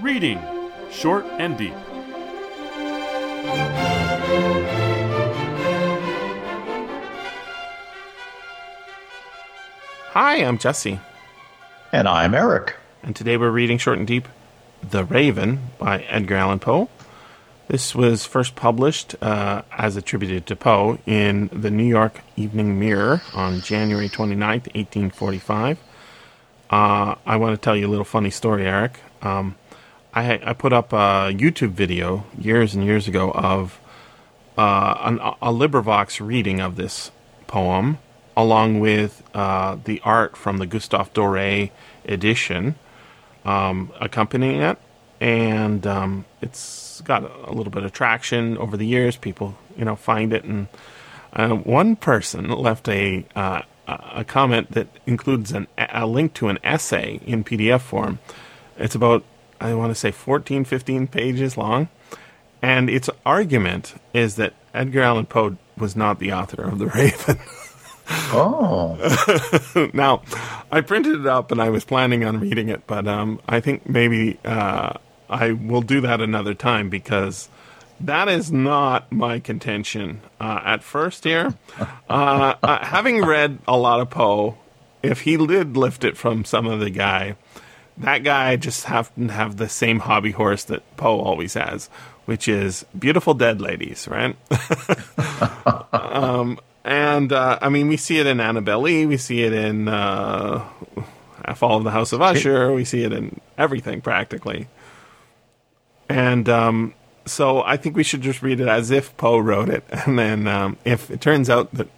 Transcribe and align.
Reading 0.00 0.40
Short 0.90 1.24
and 1.38 1.56
Deep. 1.56 1.74
Hi, 10.12 10.36
I'm 10.44 10.58
Jesse, 10.58 11.00
And 11.92 12.08
I'm 12.08 12.34
Eric. 12.34 12.76
and 13.02 13.14
today 13.14 13.36
we're 13.36 13.50
reading 13.50 13.78
Short 13.78 13.98
and 13.98 14.06
Deep 14.06 14.28
The 14.82 15.04
Raven 15.04 15.70
by 15.78 16.00
Edgar 16.02 16.36
Allan 16.36 16.58
Poe. 16.58 16.88
This 17.68 17.94
was 17.94 18.24
first 18.26 18.56
published 18.56 19.14
uh, 19.22 19.62
as 19.70 19.96
attributed 19.96 20.46
to 20.46 20.56
Poe 20.56 20.98
in 21.06 21.48
the 21.52 21.70
New 21.70 21.84
York 21.84 22.22
Evening 22.36 22.78
Mirror 22.80 23.22
on 23.34 23.60
January 23.60 24.08
29th, 24.08 24.74
1845. 24.74 25.78
Uh, 26.70 27.14
I 27.26 27.36
want 27.36 27.54
to 27.54 27.60
tell 27.62 27.76
you 27.76 27.86
a 27.86 27.90
little 27.90 28.04
funny 28.06 28.30
story, 28.30 28.66
Eric. 28.66 28.98
Um, 29.22 29.54
I, 30.18 30.50
I 30.50 30.52
put 30.52 30.72
up 30.72 30.92
a 30.92 31.32
YouTube 31.32 31.70
video 31.70 32.24
years 32.36 32.74
and 32.74 32.84
years 32.84 33.06
ago 33.06 33.30
of 33.30 33.80
uh, 34.56 34.96
an, 35.00 35.18
a 35.20 35.52
LibriVox 35.52 36.24
reading 36.24 36.60
of 36.60 36.76
this 36.76 37.12
poem, 37.46 37.98
along 38.36 38.80
with 38.80 39.22
uh, 39.34 39.76
the 39.84 40.00
art 40.04 40.36
from 40.36 40.58
the 40.58 40.66
Gustave 40.66 41.10
Doré 41.14 41.70
edition 42.04 42.74
um, 43.44 43.92
accompanying 44.00 44.60
it. 44.60 44.78
And 45.20 45.86
um, 45.86 46.24
it's 46.40 47.00
got 47.02 47.22
a 47.22 47.52
little 47.52 47.70
bit 47.70 47.84
of 47.84 47.92
traction 47.92 48.58
over 48.58 48.76
the 48.76 48.86
years. 48.86 49.16
People, 49.16 49.56
you 49.76 49.84
know, 49.84 49.96
find 49.96 50.32
it. 50.32 50.44
And 50.44 50.68
uh, 51.32 51.50
one 51.50 51.96
person 51.96 52.50
left 52.50 52.88
a 52.88 53.24
uh, 53.36 53.62
a 53.86 54.22
comment 54.22 54.72
that 54.72 54.88
includes 55.06 55.50
an, 55.50 55.66
a 55.78 56.06
link 56.06 56.34
to 56.34 56.48
an 56.48 56.58
essay 56.62 57.20
in 57.24 57.42
PDF 57.42 57.80
form. 57.80 58.18
It's 58.76 58.94
about, 58.94 59.24
I 59.60 59.74
want 59.74 59.90
to 59.90 59.94
say, 59.94 60.10
14, 60.10 60.64
15 60.64 61.06
pages 61.06 61.56
long. 61.56 61.88
And 62.60 62.90
its 62.90 63.08
argument 63.24 63.94
is 64.12 64.36
that 64.36 64.54
Edgar 64.74 65.02
Allan 65.02 65.26
Poe 65.26 65.56
was 65.76 65.94
not 65.94 66.18
the 66.18 66.32
author 66.32 66.62
of 66.62 66.78
The 66.78 66.86
Raven. 66.86 67.38
Oh, 68.32 69.90
now, 69.92 70.22
I 70.72 70.80
printed 70.80 71.20
it 71.20 71.26
up 71.26 71.52
and 71.52 71.60
I 71.60 71.68
was 71.68 71.84
planning 71.84 72.24
on 72.24 72.40
reading 72.40 72.70
it, 72.70 72.86
but 72.86 73.06
um, 73.06 73.38
I 73.46 73.60
think 73.60 73.86
maybe 73.86 74.38
uh, 74.46 74.94
I 75.28 75.52
will 75.52 75.82
do 75.82 76.00
that 76.00 76.22
another 76.22 76.54
time 76.54 76.88
because 76.88 77.50
that 78.00 78.28
is 78.28 78.50
not 78.50 79.10
my 79.12 79.40
contention 79.40 80.22
uh, 80.40 80.60
at 80.64 80.82
first 80.82 81.24
here. 81.24 81.54
Uh, 82.08 82.54
uh, 82.62 82.84
having 82.84 83.24
read 83.24 83.58
a 83.68 83.76
lot 83.76 84.00
of 84.00 84.08
Poe, 84.10 84.56
if 85.02 85.22
he 85.22 85.36
did 85.36 85.76
lift 85.76 86.04
it 86.04 86.16
from 86.16 86.44
some 86.44 86.66
other 86.66 86.90
guy, 86.90 87.36
that 87.98 88.22
guy 88.22 88.56
just 88.56 88.84
happened 88.84 89.28
to 89.28 89.34
have 89.34 89.56
the 89.56 89.68
same 89.68 90.00
hobby 90.00 90.30
horse 90.30 90.64
that 90.64 90.96
Poe 90.96 91.20
always 91.20 91.54
has, 91.54 91.88
which 92.26 92.48
is 92.48 92.84
beautiful 92.98 93.34
dead 93.34 93.60
ladies, 93.60 94.06
right? 94.08 94.36
um, 95.92 96.58
and 96.84 97.32
uh, 97.32 97.58
I 97.60 97.68
mean, 97.68 97.88
we 97.88 97.96
see 97.96 98.18
it 98.18 98.26
in 98.26 98.40
Annabel 98.40 98.82
Lee, 98.82 99.06
we 99.06 99.16
see 99.16 99.42
it 99.42 99.52
in 99.52 99.88
uh, 99.88 100.66
Fall 101.56 101.78
of 101.78 101.84
the 101.84 101.90
House 101.90 102.12
of 102.12 102.22
Usher, 102.22 102.72
we 102.72 102.84
see 102.84 103.02
it 103.02 103.12
in 103.12 103.40
everything 103.56 104.00
practically. 104.00 104.68
And 106.08 106.48
um, 106.48 106.94
so 107.26 107.62
I 107.62 107.76
think 107.76 107.96
we 107.96 108.04
should 108.04 108.22
just 108.22 108.42
read 108.42 108.60
it 108.60 108.68
as 108.68 108.90
if 108.90 109.16
Poe 109.16 109.38
wrote 109.38 109.68
it, 109.68 109.84
and 109.90 110.18
then 110.18 110.46
um, 110.46 110.78
if 110.84 111.10
it 111.10 111.20
turns 111.20 111.50
out 111.50 111.74
that 111.74 111.88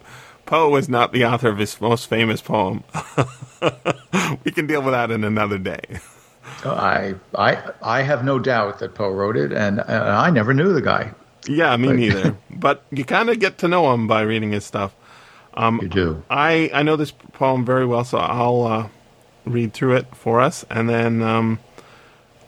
Poe 0.51 0.67
was 0.67 0.89
not 0.89 1.13
the 1.13 1.23
author 1.23 1.47
of 1.47 1.59
his 1.59 1.79
most 1.79 2.07
famous 2.07 2.41
poem, 2.41 2.83
we 4.43 4.51
can 4.51 4.67
deal 4.67 4.81
with 4.81 4.91
that 4.91 5.09
in 5.09 5.23
another 5.23 5.57
day. 5.57 5.79
I, 6.65 7.15
I, 7.33 7.71
I 7.81 8.01
have 8.01 8.25
no 8.25 8.37
doubt 8.37 8.79
that 8.79 8.93
Poe 8.93 9.11
wrote 9.11 9.37
it, 9.37 9.53
and, 9.53 9.79
and 9.79 10.03
I 10.03 10.29
never 10.29 10.53
knew 10.53 10.73
the 10.73 10.81
guy. 10.81 11.13
Yeah, 11.47 11.77
me 11.77 11.93
neither. 11.93 12.35
but 12.51 12.83
you 12.91 13.05
kind 13.05 13.29
of 13.29 13.39
get 13.39 13.59
to 13.59 13.69
know 13.69 13.93
him 13.93 14.09
by 14.09 14.23
reading 14.23 14.51
his 14.51 14.65
stuff. 14.65 14.93
You 15.57 15.87
do. 15.87 16.23
I 16.29 16.69
I 16.73 16.83
know 16.83 16.97
this 16.97 17.11
poem 17.11 17.63
very 17.63 17.85
well, 17.85 18.03
so 18.03 18.17
I'll 18.17 18.63
uh, 18.63 18.87
read 19.45 19.71
through 19.71 19.95
it 19.95 20.13
for 20.13 20.41
us, 20.41 20.65
and 20.69 20.89
then 20.89 21.21
um, 21.21 21.59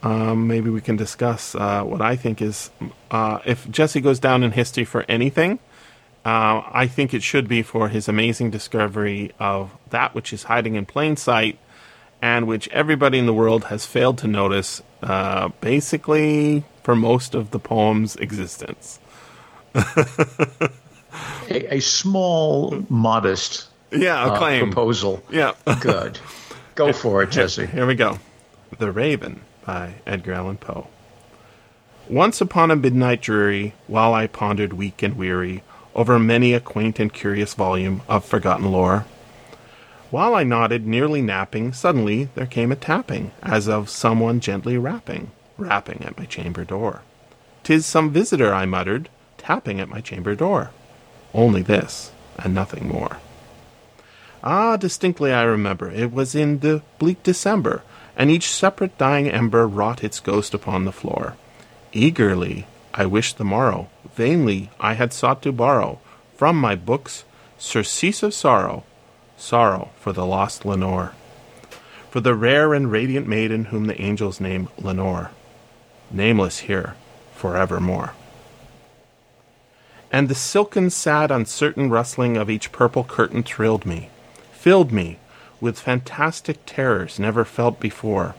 um, 0.03 0.47
maybe 0.47 0.69
we 0.69 0.81
can 0.81 0.97
discuss 0.97 1.55
uh, 1.55 1.83
what 1.83 2.01
I 2.01 2.17
think 2.17 2.41
is 2.41 2.69
uh, 3.11 3.39
if 3.45 3.69
Jesse 3.71 4.01
goes 4.01 4.19
down 4.19 4.43
in 4.43 4.51
history 4.51 4.83
for 4.83 5.05
anything. 5.07 5.59
Uh, 6.25 6.63
I 6.71 6.87
think 6.87 7.13
it 7.13 7.21
should 7.23 7.47
be 7.49 7.61
for 7.63 7.89
his 7.89 8.07
amazing 8.07 8.49
discovery 8.49 9.31
of 9.39 9.71
that 9.89 10.15
which 10.15 10.31
is 10.31 10.43
hiding 10.43 10.75
in 10.75 10.85
plain 10.85 11.17
sight, 11.17 11.59
and 12.21 12.47
which 12.47 12.69
everybody 12.69 13.19
in 13.19 13.25
the 13.25 13.33
world 13.33 13.65
has 13.65 13.85
failed 13.85 14.17
to 14.19 14.27
notice. 14.27 14.81
Uh, 15.01 15.49
basically, 15.59 16.63
for 16.81 16.95
most 16.95 17.35
of 17.35 17.51
the 17.51 17.59
poem's 17.59 18.15
existence. 18.15 18.99
A, 21.49 21.75
a 21.75 21.79
small, 21.81 22.85
modest 22.89 23.67
Yeah, 23.91 24.23
uh, 24.23 24.33
a 24.33 24.37
claim. 24.37 24.65
proposal. 24.67 25.21
Yeah. 25.29 25.53
Good. 25.81 26.19
Go 26.75 26.91
for 26.93 27.21
it, 27.21 27.31
Jesse. 27.31 27.65
Here 27.67 27.85
we 27.85 27.95
go. 27.95 28.17
The 28.79 28.91
Raven 28.91 29.41
by 29.65 29.95
Edgar 30.07 30.33
Allan 30.33 30.57
Poe. 30.57 30.87
Once 32.09 32.41
upon 32.41 32.71
a 32.71 32.75
midnight 32.75 33.21
dreary, 33.21 33.73
while 33.87 34.13
I 34.13 34.27
pondered 34.27 34.73
weak 34.73 35.03
and 35.03 35.15
weary 35.15 35.63
over 35.95 36.19
many 36.19 36.53
a 36.53 36.59
quaint 36.59 36.99
and 36.99 37.13
curious 37.13 37.53
volume 37.53 38.01
of 38.07 38.25
forgotten 38.25 38.71
lore, 38.71 39.05
while 40.13 40.35
I 40.35 40.43
nodded, 40.43 40.85
nearly 40.85 41.23
napping, 41.23 41.73
suddenly 41.73 42.29
there 42.35 42.45
came 42.45 42.71
a 42.71 42.75
tapping, 42.75 43.31
as 43.41 43.67
of 43.67 43.89
someone 43.89 44.39
gently 44.39 44.77
rapping, 44.77 45.31
rapping 45.57 46.03
at 46.05 46.19
my 46.19 46.25
chamber 46.25 46.63
door. 46.63 47.01
"'Tis 47.63 47.87
some 47.87 48.11
visitor," 48.11 48.53
I 48.53 48.67
muttered, 48.67 49.09
tapping 49.39 49.79
at 49.79 49.89
my 49.89 50.01
chamber 50.01 50.35
door. 50.35 50.69
Only 51.33 51.63
this, 51.63 52.11
and 52.37 52.53
nothing 52.53 52.87
more. 52.87 53.17
Ah, 54.43 54.77
distinctly 54.77 55.33
I 55.33 55.41
remember, 55.41 55.89
it 55.89 56.13
was 56.13 56.35
in 56.35 56.59
the 56.59 56.83
bleak 56.99 57.23
December, 57.23 57.81
and 58.15 58.29
each 58.29 58.51
separate 58.51 58.95
dying 58.99 59.27
ember 59.27 59.67
wrought 59.67 60.03
its 60.03 60.19
ghost 60.19 60.53
upon 60.53 60.85
the 60.85 60.91
floor. 60.91 61.35
Eagerly 61.91 62.67
I 62.93 63.07
wished 63.07 63.39
the 63.39 63.45
morrow, 63.45 63.89
vainly 64.15 64.69
I 64.79 64.93
had 64.93 65.13
sought 65.13 65.41
to 65.43 65.51
borrow 65.51 65.99
from 66.35 66.59
my 66.59 66.75
books 66.75 67.25
surcease 67.57 68.23
of 68.23 68.33
sorrow, 68.33 68.83
sorrow 69.37 69.89
for 69.99 70.13
the 70.13 70.25
lost 70.25 70.65
Lenore, 70.65 71.13
for 72.09 72.19
the 72.19 72.35
rare 72.35 72.73
and 72.73 72.91
radiant 72.91 73.27
maiden 73.27 73.65
whom 73.65 73.87
the 73.87 73.99
angels 74.01 74.39
name 74.39 74.69
Lenore, 74.77 75.31
nameless 76.11 76.59
here 76.59 76.95
forevermore. 77.33 78.13
And 80.11 80.29
the 80.29 80.35
silken, 80.35 80.91
sad, 80.91 81.31
uncertain 81.31 81.89
rustling 81.89 82.37
of 82.37 82.49
each 82.49 82.71
purple 82.71 83.03
curtain 83.03 83.41
thrilled 83.41 83.85
me, 83.85 84.09
filled 84.51 84.91
me 84.91 85.17
with 85.59 85.79
fantastic 85.79 86.59
terrors 86.65 87.19
never 87.19 87.43
felt 87.43 87.79
before, 87.79 88.35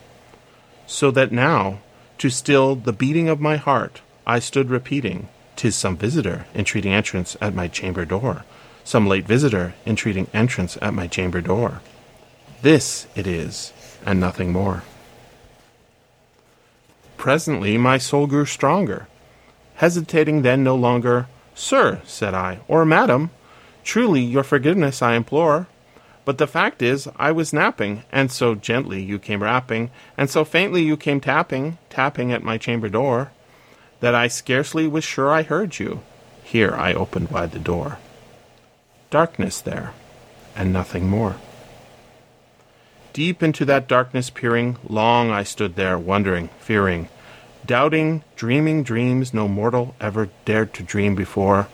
so 0.87 1.11
that 1.11 1.33
now, 1.33 1.79
to 2.19 2.31
still 2.31 2.77
the 2.77 2.93
beating 2.93 3.29
of 3.29 3.41
my 3.41 3.57
heart, 3.57 4.03
I 4.27 4.39
stood 4.39 4.71
repeating, 4.71 5.29
"'Tis 5.57 5.77
some 5.77 5.97
visitor 5.97 6.47
entreating 6.55 6.93
entrance 6.93 7.37
at 7.41 7.55
my 7.55 7.69
chamber 7.69 8.05
door, 8.05 8.45
some 8.85 9.07
late 9.07 9.27
visitor 9.27 9.75
entreating 9.87 10.27
entrance 10.35 10.77
at 10.83 10.95
my 10.95 11.07
chamber 11.07 11.41
door. 11.41 11.81
This 12.63 13.07
it 13.15 13.27
is, 13.27 13.73
and 14.05 14.19
nothing 14.19 14.53
more. 14.53 14.83
Presently 17.17 17.79
my 17.79 17.99
soul 17.99 18.27
grew 18.27 18.45
stronger. 18.45 19.07
Hesitating 19.77 20.43
then 20.43 20.63
no 20.63 20.75
longer, 20.75 21.27
Sir, 21.55 22.01
said 22.05 22.35
I, 22.35 22.61
or 22.69 22.85
Madam, 22.85 23.31
truly 23.83 24.21
your 24.21 24.43
forgiveness 24.43 25.03
I 25.03 25.15
implore. 25.15 25.67
But 26.25 26.39
the 26.39 26.47
fact 26.47 26.81
is, 26.81 27.09
I 27.17 27.33
was 27.33 27.53
napping, 27.53 28.03
and 28.11 28.33
so 28.33 28.55
gently 28.55 29.03
you 29.03 29.19
came 29.19 29.43
rapping, 29.43 29.91
and 30.17 30.31
so 30.31 30.45
faintly 30.45 30.83
you 30.83 30.97
came 30.97 31.21
tapping, 31.21 31.79
tapping 31.91 32.33
at 32.33 32.43
my 32.43 32.57
chamber 32.57 32.89
door, 32.89 33.31
that 34.05 34.15
I 34.15 34.29
scarcely 34.29 34.87
was 34.87 35.03
sure 35.03 35.33
I 35.33 35.45
heard 35.45 35.79
you. 35.79 36.03
Here 36.43 36.75
I 36.75 36.93
opened 36.93 37.31
wide 37.31 37.53
the 37.53 37.59
door. 37.59 37.97
Darkness 39.09 39.63
there, 39.63 39.95
and 40.55 40.75
nothing 40.75 41.09
more. 41.09 41.37
Deep 43.15 43.43
into 43.43 43.65
that 43.65 43.89
darkness 43.89 44.29
peering, 44.29 44.77
long 44.87 45.31
I 45.31 45.43
stood 45.43 45.75
there, 45.75 45.99
wondering, 45.99 46.51
fearing, 46.59 47.09
doubting, 47.65 48.23
dreaming 48.37 48.83
dreams 48.83 49.33
no 49.33 49.49
mortal 49.49 49.95
ever 50.03 50.29
dared 50.45 50.75
to 50.75 50.83
dream 50.83 51.15
before. 51.15 51.69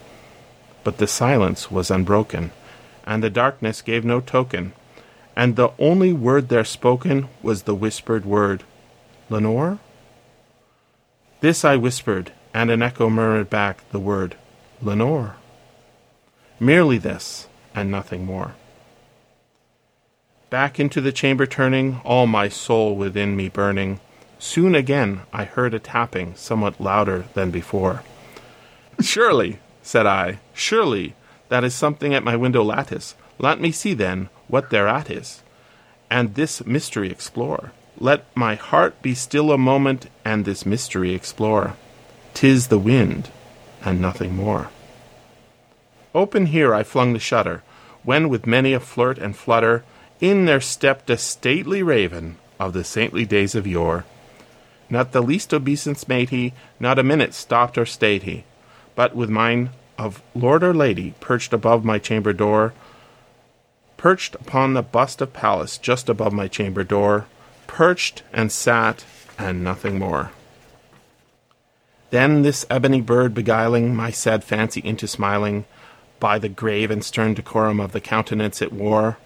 But 0.85 0.99
the 0.99 1.09
silence 1.09 1.69
was 1.69 1.91
unbroken, 1.91 2.53
and 3.05 3.25
the 3.25 3.31
darkness 3.31 3.83
gave 3.83 4.05
no 4.05 4.21
token, 4.21 4.73
and 5.35 5.57
the 5.57 5.71
only 5.81 6.13
word 6.13 6.49
there 6.49 6.65
spoken 6.65 7.29
was 7.43 7.65
the 7.65 7.75
whispered 7.75 8.25
word, 8.25 8.63
Lenore? 9.29 9.81
This 11.41 11.65
I 11.65 11.77
whispered, 11.77 12.33
and 12.53 12.71
an 12.71 12.83
echo 12.83 13.09
murmured 13.09 13.51
back 13.51 13.89
the 13.91 14.01
word, 14.01 14.37
Lenore. 14.83 15.37
Merely 16.59 16.99
this, 16.99 17.49
and 17.75 17.91
nothing 17.91 18.25
more. 18.27 18.55
Back 20.51 20.81
into 20.81 21.01
the 21.01 21.13
chamber 21.13 21.47
turning, 21.47 22.01
all 22.05 22.27
my 22.27 22.49
soul 22.49 22.97
within 22.97 23.37
me 23.37 23.49
burning, 23.49 24.01
Soon 24.41 24.75
again 24.75 25.21
I 25.35 25.45
heard 25.45 25.75
a 25.75 25.79
tapping, 25.79 26.35
somewhat 26.35 26.81
louder 26.81 27.27
than 27.35 27.51
before. 27.51 28.03
Surely, 28.99 29.59
said 29.83 30.07
I, 30.07 30.41
surely 30.55 31.15
that 31.51 31.63
is 31.63 31.75
something 31.75 32.15
at 32.15 32.25
my 32.25 32.37
window 32.37 32.65
lattice. 32.65 33.15
Let 33.39 33.61
me 33.61 33.71
see 33.71 33.93
then 33.93 34.31
what 34.49 34.71
thereat 34.71 35.11
is, 35.11 35.43
and 36.11 36.35
this 36.35 36.65
mystery 36.65 37.11
explore. 37.11 37.73
Let 38.03 38.25
my 38.35 38.55
heart 38.55 39.03
be 39.03 39.15
still 39.15 39.53
a 39.53 39.59
moment, 39.59 40.09
and 40.25 40.45
this 40.45 40.65
mystery 40.65 41.15
explore. 41.15 41.77
'Tis 42.33 42.69
the 42.69 42.79
wind, 42.79 43.29
and 43.85 44.01
nothing 44.01 44.35
more. 44.35 44.71
Open 46.15 46.47
here 46.47 46.75
I 46.75 46.83
flung 46.83 47.13
the 47.13 47.19
shutter, 47.19 47.63
when 48.03 48.31
with 48.31 48.47
many 48.47 48.73
a 48.73 48.81
flirt 48.81 49.19
and 49.19 49.37
flutter 49.37 49.85
in 50.21 50.47
there 50.47 50.61
stepped 50.61 51.11
a 51.11 51.19
stately 51.19 51.83
raven 51.83 52.37
of 52.59 52.73
the 52.73 52.85
saintly 52.85 53.27
days 53.27 53.55
of 53.55 53.67
yore. 53.67 54.07
Not 54.89 55.13
the 55.13 55.23
least 55.23 55.53
obeisance 55.53 56.09
made 56.09 56.31
he, 56.31 56.53
not 56.81 56.99
a 56.99 57.03
minute 57.03 57.35
stopped 57.35 57.79
or 57.79 57.87
stayed 57.87 58.25
he, 58.25 58.45
but 58.95 59.15
with 59.15 59.31
mine 59.31 59.71
of 59.99 60.23
lord 60.35 60.65
or 60.65 60.73
lady 60.75 61.15
perched 61.21 61.53
above 61.53 61.85
my 61.85 61.99
chamber 61.99 62.33
door, 62.33 62.73
perched 63.97 64.35
upon 64.37 64.73
the 64.73 64.83
bust 64.83 65.21
of 65.21 65.33
Pallas 65.33 65.77
just 65.77 66.09
above 66.09 66.33
my 66.33 66.49
chamber 66.49 66.83
door, 66.83 67.27
perched 67.71 68.25
and 68.33 68.51
sat, 68.51 69.05
and 69.39 69.63
nothing 69.63 69.97
more. 69.97 70.33
Then 72.11 72.43
this 72.43 72.67
ebony 72.69 73.01
bird 73.01 73.33
beguiling 73.33 73.95
my 73.95 74.11
sad 74.11 74.43
fancy 74.43 74.81
into 74.85 75.07
smiling, 75.07 75.65
by 76.19 76.41
the 76.41 76.49
grave 76.49 76.91
and 76.91 77.05
stern 77.05 77.35
decorum 77.35 77.79
of 77.79 77.93
the 77.93 78.01
countenance 78.01 78.61
it 78.61 78.73
wore, 78.73 79.19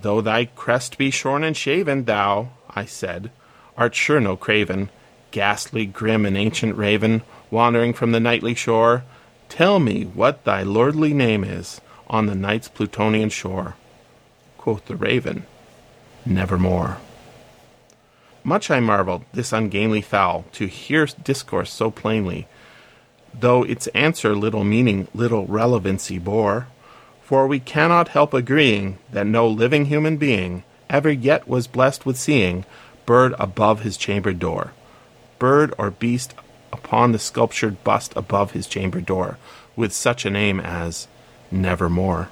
Though 0.00 0.20
thy 0.20 0.44
crest 0.46 0.98
be 0.98 1.10
shorn 1.10 1.42
and 1.44 1.56
shaven, 1.56 2.04
thou, 2.04 2.50
I 2.70 2.84
said, 2.84 3.32
art 3.76 3.94
sure 3.94 4.20
no 4.20 4.36
craven, 4.36 4.90
ghastly, 5.32 5.84
grim, 5.84 6.24
and 6.24 6.36
ancient 6.36 6.76
raven, 6.76 7.22
wandering 7.50 7.92
from 7.92 8.12
the 8.12 8.20
nightly 8.20 8.54
shore. 8.54 9.02
Tell 9.48 9.80
me 9.80 10.04
what 10.04 10.44
thy 10.44 10.62
lordly 10.62 11.12
name 11.12 11.42
is 11.44 11.80
on 12.08 12.26
the 12.26 12.34
night's 12.36 12.68
Plutonian 12.68 13.30
shore. 13.30 13.74
Quoth 14.58 14.86
the 14.86 14.96
raven, 14.96 15.46
Nevermore. 16.24 16.98
Much 18.46 18.70
I 18.70 18.78
marvelled, 18.78 19.24
this 19.32 19.54
ungainly 19.54 20.02
fowl, 20.02 20.44
to 20.52 20.66
hear 20.66 21.06
discourse 21.06 21.72
so 21.72 21.90
plainly, 21.90 22.46
though 23.32 23.62
its 23.62 23.86
answer 23.88 24.36
little 24.36 24.64
meaning, 24.64 25.08
little 25.14 25.46
relevancy 25.46 26.18
bore. 26.18 26.68
For 27.22 27.46
we 27.46 27.58
cannot 27.58 28.08
help 28.08 28.34
agreeing 28.34 28.98
that 29.10 29.26
no 29.26 29.48
living 29.48 29.86
human 29.86 30.18
being 30.18 30.62
ever 30.90 31.10
yet 31.10 31.48
was 31.48 31.66
blessed 31.66 32.04
with 32.04 32.18
seeing 32.18 32.66
bird 33.06 33.34
above 33.38 33.80
his 33.80 33.96
chamber 33.96 34.34
door, 34.34 34.74
bird 35.38 35.72
or 35.78 35.90
beast 35.90 36.34
upon 36.70 37.12
the 37.12 37.18
sculptured 37.18 37.82
bust 37.82 38.12
above 38.14 38.50
his 38.50 38.66
chamber 38.66 39.00
door, 39.00 39.38
with 39.74 39.94
such 39.94 40.26
a 40.26 40.30
name 40.30 40.60
as 40.60 41.08
Nevermore. 41.50 42.28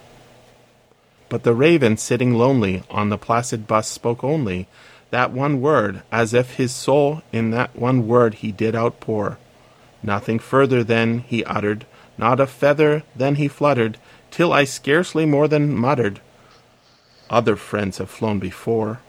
But 1.30 1.44
the 1.44 1.54
raven 1.54 1.96
sitting 1.96 2.34
lonely 2.34 2.82
on 2.90 3.08
the 3.08 3.16
placid 3.16 3.66
bust 3.66 3.90
spoke 3.92 4.22
only 4.22 4.68
that 5.12 5.30
one 5.30 5.60
word, 5.60 6.02
as 6.10 6.32
if 6.32 6.54
his 6.54 6.72
soul 6.72 7.20
in 7.32 7.50
that 7.50 7.76
one 7.76 8.08
word 8.08 8.36
he 8.36 8.50
did 8.50 8.74
outpour. 8.74 9.38
Nothing 10.02 10.38
further 10.38 10.82
then 10.82 11.18
he 11.18 11.44
uttered, 11.44 11.84
not 12.16 12.40
a 12.40 12.46
feather 12.46 13.02
then 13.14 13.34
he 13.34 13.46
fluttered, 13.46 13.98
till 14.30 14.54
I 14.54 14.64
scarcely 14.64 15.26
more 15.26 15.48
than 15.48 15.76
muttered, 15.76 16.20
Other 17.28 17.56
friends 17.56 17.98
have 17.98 18.08
flown 18.08 18.38
before. 18.38 19.00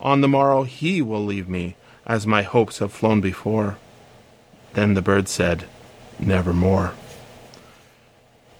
On 0.00 0.20
the 0.20 0.28
morrow 0.28 0.62
he 0.62 1.02
will 1.02 1.24
leave 1.24 1.48
me, 1.48 1.74
as 2.06 2.24
my 2.24 2.42
hopes 2.42 2.78
have 2.78 2.92
flown 2.92 3.20
before. 3.20 3.78
Then 4.74 4.94
the 4.94 5.02
bird 5.02 5.28
said, 5.28 5.64
Nevermore. 6.20 6.94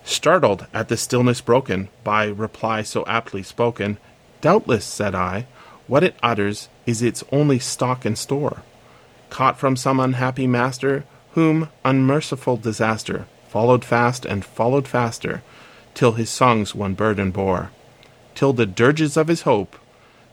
Startled 0.03 0.67
at 0.75 0.89
the 0.89 0.97
stillness 0.97 1.41
broken 1.41 1.91
by 2.03 2.27
reply 2.27 2.83
so 2.83 3.05
aptly 3.07 3.45
spoken, 3.45 3.99
Doubtless, 4.41 4.85
said 4.85 5.15
I, 5.15 5.47
what 5.93 6.03
it 6.03 6.17
utters 6.23 6.71
is 6.87 7.03
its 7.03 7.23
only 7.31 7.59
stock 7.59 8.07
and 8.07 8.17
store, 8.17 8.63
caught 9.29 9.59
from 9.59 9.77
some 9.77 10.01
unhappy 10.01 10.47
master, 10.47 11.05
whom 11.33 11.69
unmerciful 11.85 12.57
disaster 12.57 13.27
followed 13.51 13.85
fast 13.85 14.25
and 14.25 14.43
followed 14.43 14.89
faster, 14.89 15.43
till 15.93 16.13
his 16.13 16.31
songs 16.31 16.75
one 16.75 16.95
burden 16.95 17.31
bore, 17.31 17.71
till 18.35 18.55
the 18.55 18.65
dirges 18.65 19.19
of 19.19 19.29
his 19.29 19.43
hope 19.43 19.77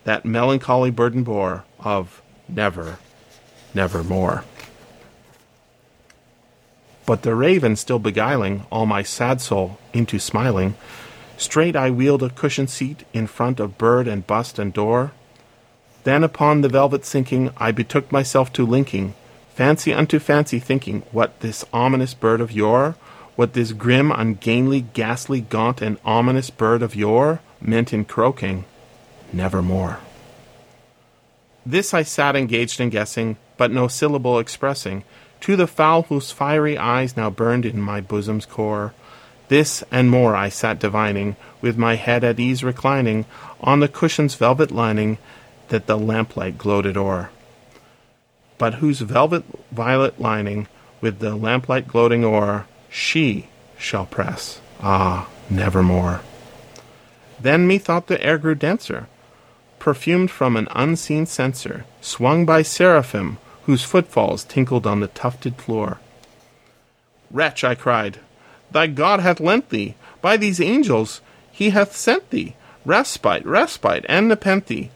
that 0.06 0.24
melancholy 0.24 0.90
burden 0.90 1.24
bore 1.24 1.66
of 1.78 2.22
never, 2.48 2.98
nevermore. 3.74 4.46
But 7.06 7.24
the 7.24 7.36
raven 7.36 7.76
still 7.76 8.00
beguiling 8.00 8.66
all 8.72 8.86
my 8.86 9.04
sad 9.04 9.42
soul 9.42 9.78
into 9.92 10.20
smiling, 10.20 10.76
straight 11.36 11.76
I 11.76 11.92
wheeled 11.92 12.24
a 12.24 12.30
cushioned 12.30 12.70
seat 12.70 13.04
in 13.12 13.28
front 13.28 13.60
of 13.60 13.78
bird 13.78 14.08
and 14.08 14.26
bust 14.26 14.58
and 14.58 14.72
door. 14.72 15.12
Then 16.10 16.24
upon 16.24 16.62
the 16.62 16.70
velvet 16.70 17.06
sinking, 17.06 17.52
I 17.58 17.72
betook 17.72 18.12
myself 18.12 18.52
to 18.54 18.66
linking 18.66 19.14
fancy 19.54 19.94
unto 19.94 20.18
fancy, 20.18 20.58
thinking 20.58 21.04
what 21.12 21.40
this 21.42 21.64
ominous 21.72 22.16
bird 22.16 22.42
of 22.42 22.52
yore 22.52 22.96
what 23.36 23.54
this 23.54 23.74
grim, 23.74 24.12
ungainly, 24.12 24.82
ghastly, 24.82 25.40
gaunt, 25.40 25.84
and 25.84 26.00
ominous 26.04 26.50
bird 26.50 26.82
of 26.82 26.96
yore 26.96 27.42
meant 27.62 27.94
in 27.94 28.06
croaking, 28.06 28.66
Nevermore. 29.32 30.00
This 31.64 31.94
I 31.94 32.02
sat 32.02 32.36
engaged 32.36 32.80
in 32.80 32.90
guessing, 32.90 33.38
but 33.56 33.70
no 33.70 33.88
syllable 33.88 34.40
expressing, 34.40 35.04
to 35.42 35.56
the 35.56 35.68
fowl 35.68 36.02
whose 36.02 36.32
fiery 36.32 36.76
eyes 36.76 37.16
now 37.16 37.30
burned 37.30 37.68
in 37.68 37.80
my 37.80 38.02
bosom's 38.02 38.48
core. 38.48 38.96
This 39.48 39.84
and 39.92 40.10
more 40.10 40.36
I 40.36 40.50
sat 40.50 40.80
divining, 40.80 41.36
with 41.62 41.78
my 41.78 41.98
head 41.98 42.24
at 42.24 42.40
ease 42.40 42.64
reclining 42.64 43.26
on 43.62 43.80
the 43.80 43.88
cushion's 43.88 44.34
velvet 44.34 44.72
lining 44.72 45.20
that 45.70 45.88
the 45.88 45.98
lamplight 45.98 46.58
gloated 46.58 46.98
o'er. 46.98 47.30
But 48.58 48.76
whose 48.76 49.00
velvet 49.00 49.44
violet 49.72 50.20
lining, 50.20 50.68
with 51.02 51.20
the 51.20 51.36
lamplight 51.36 51.88
gloating 51.88 52.26
o'er, 52.26 52.66
she 52.90 53.48
shall 53.78 54.06
press, 54.06 54.60
ah, 54.82 55.30
nevermore. 55.50 56.22
Then 57.40 57.68
methought 57.68 58.08
the 58.08 58.22
air 58.22 58.38
grew 58.38 58.56
denser, 58.56 59.08
perfumed 59.80 60.30
from 60.30 60.58
an 60.58 60.68
unseen 60.72 61.26
censer, 61.26 61.86
swung 62.02 62.46
by 62.46 62.62
seraphim, 62.62 63.38
whose 63.64 63.84
footfalls 63.84 64.44
tinkled 64.44 64.86
on 64.86 65.00
the 65.00 65.08
tufted 65.08 65.56
floor. 65.56 66.00
Wretch, 67.32 67.64
I 67.64 67.76
cried, 67.76 68.20
thy 68.72 68.88
God 68.88 69.20
hath 69.22 69.40
lent 69.40 69.70
thee, 69.70 69.96
by 70.22 70.36
these 70.36 70.60
angels 70.60 71.22
he 71.52 71.70
hath 71.70 71.96
sent 71.96 72.30
thee, 72.30 72.56
respite, 72.86 73.46
respite, 73.46 74.06
and 74.10 74.28
nepenthe, 74.28 74.90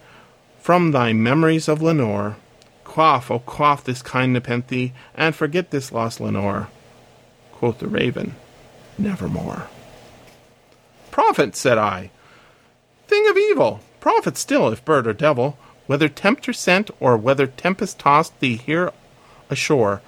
from 0.64 0.92
thy 0.92 1.12
memories 1.12 1.68
of 1.68 1.82
Lenore. 1.82 2.38
Quaff, 2.86 3.30
oh 3.30 3.40
quaff 3.40 3.84
this 3.84 4.02
kind 4.02 4.32
nepenthe, 4.32 4.94
and 5.14 5.36
forget 5.36 5.72
this 5.72 5.92
lost 5.92 6.22
Lenore. 6.22 6.70
Quoth 7.52 7.80
the 7.80 7.88
raven, 7.88 8.36
Nevermore. 8.98 9.68
Prophet, 11.12 11.58
said 11.58 11.78
I, 11.78 12.12
thing 13.10 13.28
of 13.30 13.36
evil, 13.36 13.82
prophet 14.00 14.38
still, 14.38 14.70
if 14.70 14.86
bird 14.86 15.06
or 15.06 15.12
devil, 15.12 15.58
whether 15.86 16.08
tempter 16.08 16.54
sent 16.54 16.90
or 17.02 17.18
whether 17.18 17.46
tempest 17.46 18.00
tossed 18.00 18.40
thee 18.40 18.56
here 18.56 18.94
ashore, 19.50 20.02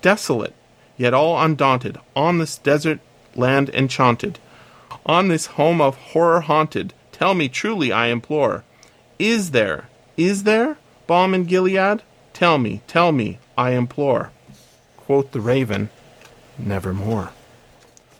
desolate, 0.00 0.54
yet 0.96 1.12
all 1.12 1.38
undaunted, 1.38 1.98
on 2.16 2.38
this 2.38 2.56
desert 2.56 3.00
land 3.34 3.68
enchanted, 3.74 4.38
on 5.04 5.28
this 5.28 5.46
home 5.46 5.82
of 5.82 5.96
horror 5.96 6.40
haunted, 6.40 6.94
tell 7.12 7.34
me 7.34 7.50
truly, 7.50 7.92
I 7.92 8.06
implore, 8.06 8.64
is 9.18 9.50
there, 9.50 9.86
is 10.18 10.42
there, 10.42 10.76
balm 11.06 11.32
in 11.32 11.44
Gilead? 11.44 12.02
Tell 12.34 12.58
me, 12.58 12.82
tell 12.86 13.12
me, 13.12 13.38
I 13.56 13.70
implore. 13.70 14.30
Quoth 14.98 15.30
the 15.30 15.40
raven, 15.40 15.88
nevermore. 16.58 17.30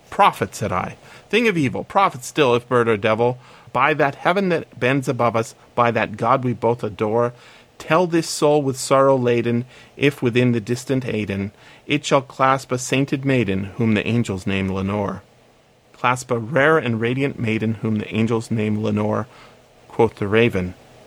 Prophet, 0.08 0.54
said 0.54 0.72
I, 0.72 0.96
thing 1.28 1.46
of 1.46 1.58
evil, 1.58 1.84
prophet 1.84 2.24
still, 2.24 2.54
if 2.54 2.66
bird 2.66 2.88
or 2.88 2.96
devil, 2.96 3.38
by 3.72 3.92
that 3.94 4.14
heaven 4.14 4.48
that 4.48 4.80
bends 4.80 5.08
above 5.08 5.36
us, 5.36 5.54
by 5.74 5.90
that 5.90 6.16
God 6.16 6.44
we 6.44 6.54
both 6.54 6.82
adore, 6.82 7.34
tell 7.78 8.06
this 8.06 8.28
soul 8.28 8.62
with 8.62 8.78
sorrow 8.78 9.16
laden, 9.16 9.66
if 9.96 10.22
within 10.22 10.52
the 10.52 10.60
distant 10.60 11.04
Aidenn 11.04 11.50
it 11.88 12.04
shall 12.04 12.22
clasp 12.22 12.70
a 12.70 12.78
sainted 12.78 13.24
maiden, 13.24 13.64
whom 13.64 13.94
the 13.94 14.06
angels 14.06 14.46
name 14.46 14.70
Lenore. 14.70 15.22
Clasp 15.94 16.30
a 16.30 16.38
rare 16.38 16.78
and 16.78 17.00
radiant 17.00 17.40
maiden, 17.40 17.74
whom 17.74 17.96
the 17.96 18.14
angels 18.14 18.50
name 18.50 18.80
Lenore. 18.80 19.26
Quoth 19.88 20.16
the 20.16 20.28
raven, 20.28 20.74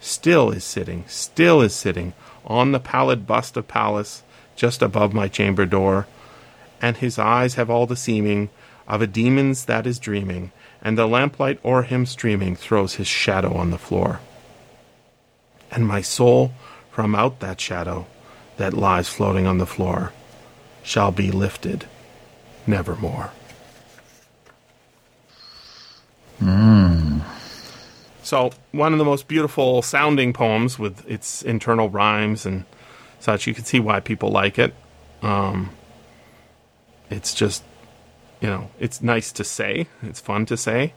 still 0.00 0.50
is 0.50 0.64
sitting, 0.64 1.04
still 1.06 1.60
is 1.60 1.74
sitting, 1.74 2.12
on 2.46 2.72
the 2.72 2.80
pallid 2.80 3.26
bust 3.26 3.56
of 3.56 3.68
Pallas, 3.68 4.22
just 4.54 4.82
above 4.82 5.12
my 5.12 5.28
chamber 5.28 5.66
door, 5.66 6.06
and 6.80 6.96
his 6.96 7.18
eyes 7.18 7.54
have 7.54 7.70
all 7.70 7.86
the 7.86 7.96
seeming 7.96 8.48
of 8.86 9.02
a 9.02 9.06
demon's 9.06 9.64
that 9.64 9.86
is 9.86 9.98
dreaming, 9.98 10.52
and 10.82 10.96
the 10.96 11.06
lamplight 11.06 11.58
o'er 11.64 11.82
him 11.82 12.06
streaming 12.06 12.54
throws 12.54 12.94
his 12.94 13.08
shadow 13.08 13.54
on 13.54 13.70
the 13.70 13.78
floor. 13.78 14.20
And 15.70 15.86
my 15.86 16.00
soul 16.00 16.52
from 16.90 17.14
out 17.14 17.40
that 17.40 17.60
shadow 17.60 18.06
that 18.56 18.72
lies 18.72 19.08
floating 19.08 19.46
on 19.46 19.58
the 19.58 19.66
floor 19.66 20.12
shall 20.82 21.10
be 21.10 21.30
lifted 21.30 21.86
nevermore. 22.66 23.32
Hmm. 26.38 26.85
So, 28.26 28.50
one 28.72 28.92
of 28.92 28.98
the 28.98 29.04
most 29.04 29.28
beautiful 29.28 29.82
sounding 29.82 30.32
poems 30.32 30.80
with 30.80 31.08
its 31.08 31.42
internal 31.42 31.88
rhymes 31.88 32.44
and 32.44 32.64
such. 33.20 33.46
You 33.46 33.54
can 33.54 33.64
see 33.64 33.78
why 33.78 34.00
people 34.00 34.30
like 34.30 34.58
it. 34.58 34.74
Um, 35.22 35.70
it's 37.08 37.34
just, 37.34 37.62
you 38.40 38.48
know, 38.48 38.68
it's 38.80 39.00
nice 39.00 39.30
to 39.30 39.44
say. 39.44 39.86
It's 40.02 40.18
fun 40.18 40.44
to 40.46 40.56
say. 40.56 40.92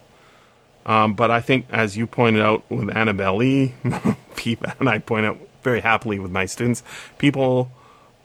Um, 0.87 1.13
but 1.13 1.29
I 1.29 1.39
think, 1.39 1.67
as 1.69 1.95
you 1.95 2.07
pointed 2.07 2.41
out 2.41 2.63
with 2.67 2.89
Annabel 2.97 3.35
Lee, 3.35 3.75
and 3.83 4.89
I 4.89 4.97
point 4.97 5.27
out 5.27 5.37
very 5.61 5.81
happily 5.81 6.17
with 6.17 6.31
my 6.31 6.47
students, 6.47 6.81
people 7.19 7.69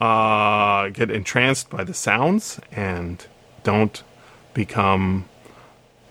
uh, 0.01 0.89
get 0.89 1.11
entranced 1.11 1.69
by 1.69 1.85
the 1.85 1.93
sounds 1.93 2.59
and 2.73 3.27
don't 3.65 4.03
become 4.55 5.29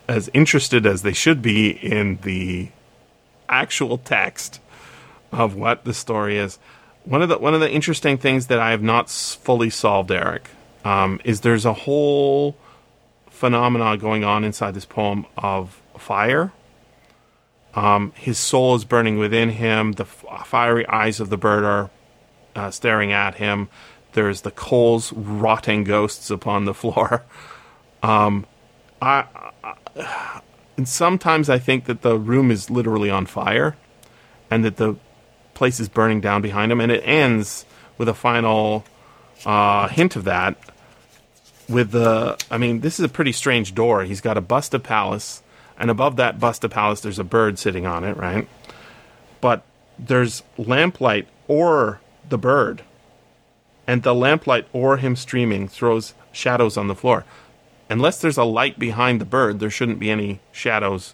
as 0.07 0.29
interested 0.31 0.85
as 0.85 1.01
they 1.01 1.13
should 1.13 1.41
be 1.41 1.71
in 1.71 2.19
the 2.21 2.69
actual 3.49 3.97
text 3.97 4.59
of 5.31 5.55
what 5.55 5.83
the 5.83 5.93
story 5.93 6.37
is. 6.37 6.59
One 7.05 7.21
of 7.21 7.29
the 7.29 7.37
one 7.37 7.53
of 7.53 7.59
the 7.59 7.69
interesting 7.69 8.17
things 8.17 8.47
that 8.47 8.59
I 8.59 8.71
have 8.71 8.81
not 8.81 9.09
fully 9.09 9.69
solved, 9.69 10.11
Eric, 10.11 10.49
um, 10.85 11.19
is 11.23 11.41
there's 11.41 11.65
a 11.65 11.73
whole 11.73 12.55
phenomena 13.29 13.97
going 13.97 14.23
on 14.23 14.43
inside 14.43 14.73
this 14.73 14.85
poem 14.85 15.25
of 15.37 15.81
fire. 15.97 16.51
Um, 17.75 18.13
his 18.15 18.37
soul 18.37 18.75
is 18.75 18.85
burning 18.85 19.17
within 19.17 19.49
him. 19.49 19.93
The 19.93 20.03
f- 20.03 20.47
fiery 20.47 20.87
eyes 20.87 21.19
of 21.19 21.29
the 21.29 21.37
bird 21.37 21.63
are 21.63 21.89
uh, 22.55 22.71
staring 22.71 23.11
at 23.11 23.35
him. 23.35 23.67
There's 24.13 24.41
the 24.41 24.51
coals 24.51 25.11
rotting 25.11 25.83
ghosts 25.83 26.29
upon 26.29 26.65
the 26.65 26.73
floor. 26.73 27.23
Um, 28.05 28.45
I, 29.01 29.25
and 30.77 30.87
sometimes 30.87 31.49
I 31.49 31.59
think 31.59 31.85
that 31.85 32.01
the 32.01 32.17
room 32.17 32.51
is 32.51 32.69
literally 32.69 33.09
on 33.09 33.25
fire, 33.25 33.75
and 34.49 34.63
that 34.65 34.77
the 34.77 34.95
place 35.53 35.79
is 35.79 35.89
burning 35.89 36.21
down 36.21 36.41
behind 36.41 36.71
him. 36.71 36.81
And 36.81 36.91
it 36.91 37.01
ends 37.05 37.65
with 37.97 38.09
a 38.09 38.13
final 38.13 38.83
uh, 39.45 39.87
hint 39.87 40.15
of 40.15 40.23
that. 40.23 40.55
With 41.69 41.91
the, 41.91 42.37
I 42.51 42.57
mean, 42.57 42.81
this 42.81 42.99
is 42.99 43.05
a 43.05 43.09
pretty 43.09 43.31
strange 43.31 43.73
door. 43.73 44.03
He's 44.03 44.21
got 44.21 44.37
a 44.37 44.41
bust 44.41 44.73
of 44.73 44.83
Pallas, 44.83 45.41
and 45.77 45.89
above 45.89 46.17
that 46.17 46.39
bust 46.39 46.63
of 46.63 46.71
Pallas, 46.71 47.01
there's 47.01 47.19
a 47.19 47.23
bird 47.23 47.57
sitting 47.57 47.85
on 47.85 48.03
it, 48.03 48.17
right? 48.17 48.47
But 49.39 49.63
there's 49.97 50.43
lamplight 50.57 51.27
or 51.47 52.01
the 52.27 52.37
bird, 52.37 52.83
and 53.87 54.03
the 54.03 54.13
lamplight 54.13 54.65
or 54.73 54.97
him 54.97 55.15
streaming 55.15 55.67
throws 55.67 56.13
shadows 56.31 56.77
on 56.77 56.87
the 56.87 56.95
floor. 56.95 57.25
Unless 57.89 58.21
there's 58.21 58.37
a 58.37 58.43
light 58.43 58.79
behind 58.79 59.21
the 59.21 59.25
bird, 59.25 59.59
there 59.59 59.69
shouldn't 59.69 59.99
be 59.99 60.09
any 60.09 60.39
shadows. 60.51 61.13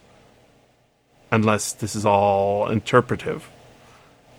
Unless 1.32 1.74
this 1.74 1.96
is 1.96 2.06
all 2.06 2.70
interpretive, 2.70 3.50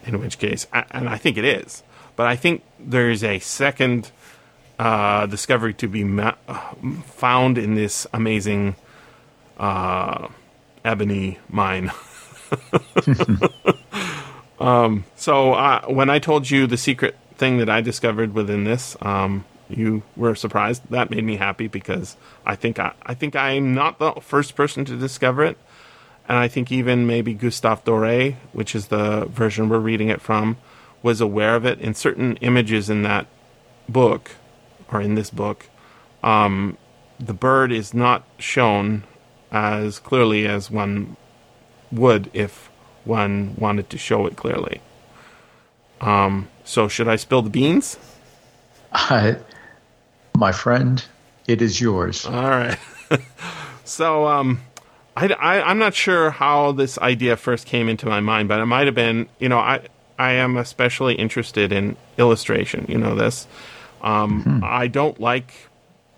in 0.05 0.21
which 0.21 0.39
case, 0.39 0.67
and 0.73 1.09
I 1.09 1.17
think 1.17 1.37
it 1.37 1.45
is. 1.45 1.83
But 2.17 2.27
I 2.27 2.37
think 2.37 2.63
there 2.79 3.11
is 3.11 3.23
a 3.23 3.39
second 3.39 4.11
uh, 4.79 5.27
discovery 5.27 5.75
to 5.75 5.87
be 5.87 6.05
ma- 6.05 6.35
found 7.05 7.59
in 7.59 7.75
this 7.75 8.07
amazing 8.13 8.77
uh, 9.59 10.29
ebony 10.85 11.39
mine. 11.49 11.93
um, 14.59 15.05
so 15.17 15.53
uh, 15.53 15.85
when 15.87 16.11
I 16.11 16.19
told 16.19 16.51
you 16.51 16.67
the 16.67 16.77
secret 16.77 17.17
thing 17.37 17.59
that 17.59 17.69
I 17.69 17.81
discovered 17.81 18.35
within 18.35 18.65
this, 18.65 18.97
um, 19.03 19.45
you 19.71 20.03
were 20.17 20.35
surprised. 20.35 20.83
That 20.91 21.11
made 21.11 21.25
me 21.25 21.37
happy 21.37 21.67
because 21.67 22.17
I 22.45 22.57
think 22.57 22.79
I, 22.79 22.93
I 23.05 23.15
think 23.15 23.37
I'm 23.37 23.75
not 23.75 23.99
the 23.99 24.12
first 24.21 24.55
person 24.55 24.85
to 24.87 24.97
discover 24.97 25.45
it, 25.45 25.59
and 26.29 26.39
I 26.39 26.49
think 26.49 26.71
even 26.71 27.07
maybe 27.07 27.35
Gustave 27.35 27.83
Doré, 27.83 28.37
which 28.53 28.75
is 28.75 28.89
the 28.89 29.27
version 29.27 29.69
we're 29.69 29.79
reading 29.79 30.09
it 30.09 30.21
from, 30.21 30.57
was 31.03 31.21
aware 31.21 31.57
of 31.57 31.65
it 31.65 31.81
in 31.81 31.95
certain 31.95 32.37
images 32.37 32.91
in 32.91 33.03
that 33.03 33.27
book 33.89 34.33
or 34.93 35.00
in 35.00 35.15
this 35.15 35.31
book. 35.31 35.69
Um, 36.23 36.77
the 37.19 37.35
bird 37.35 37.73
is 37.73 37.95
not 37.95 38.25
shown 38.39 39.05
as 39.50 39.99
clearly 39.99 40.47
as 40.47 40.71
one 40.71 41.17
would 41.91 42.31
if 42.33 42.71
one 43.05 43.55
wanted 43.59 43.91
to 43.91 43.99
show 43.99 44.27
it 44.27 44.37
clearly. 44.37 44.81
Um, 46.00 46.49
so, 46.65 46.89
should 46.89 47.09
I 47.09 47.17
spill 47.17 47.43
the 47.43 47.50
beans? 47.50 47.99
I, 48.93 49.37
my 50.41 50.53
friend, 50.53 51.05
it 51.47 51.63
is 51.63 51.81
yours. 51.81 52.25
All 52.25 52.33
right. 52.33 52.79
so, 53.85 54.27
um, 54.27 54.61
I, 55.15 55.29
I, 55.29 55.71
am 55.71 55.79
not 55.79 55.95
sure 55.95 56.31
how 56.31 56.73
this 56.73 56.97
idea 56.99 57.37
first 57.37 57.67
came 57.67 57.89
into 57.89 58.07
my 58.07 58.21
mind, 58.21 58.49
but 58.49 58.59
it 58.59 58.65
might 58.65 58.87
have 58.87 58.95
been, 58.95 59.29
you 59.39 59.51
know, 59.51 59.59
I, 59.59 59.87
I 60.19 60.33
am 60.33 60.57
especially 60.57 61.15
interested 61.15 61.73
in 61.73 61.97
illustration. 62.17 62.87
You 62.89 62.99
know 62.99 63.15
this. 63.15 63.47
Um, 64.01 64.63
I 64.65 64.87
don't 64.87 65.21
like 65.21 65.53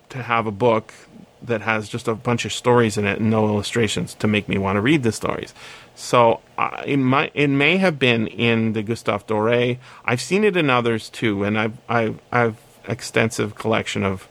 to 0.09 0.23
have 0.23 0.47
a 0.47 0.51
book 0.51 0.93
that 1.41 1.61
has 1.61 1.89
just 1.89 2.07
a 2.07 2.15
bunch 2.15 2.45
of 2.45 2.53
stories 2.53 2.97
in 2.97 3.05
it 3.05 3.19
and 3.19 3.29
no 3.29 3.45
illustrations 3.47 4.13
to 4.15 4.27
make 4.27 4.47
me 4.47 4.57
want 4.57 4.77
to 4.77 4.81
read 4.81 5.03
the 5.03 5.11
stories. 5.11 5.53
So 5.95 6.39
uh, 6.57 6.81
it 6.85 6.97
might 6.97 7.31
it 7.33 7.49
may 7.49 7.77
have 7.77 7.99
been 7.99 8.27
in 8.27 8.71
the 8.73 8.83
Gustave 8.83 9.25
Doré. 9.25 9.79
I've 10.05 10.21
seen 10.21 10.45
it 10.45 10.55
in 10.55 10.69
others 10.69 11.09
too, 11.09 11.43
and 11.43 11.59
I've 11.59 11.77
I've 11.89 12.19
I've 12.31 12.57
extensive 12.87 13.55
collection 13.55 14.03
of 14.03 14.27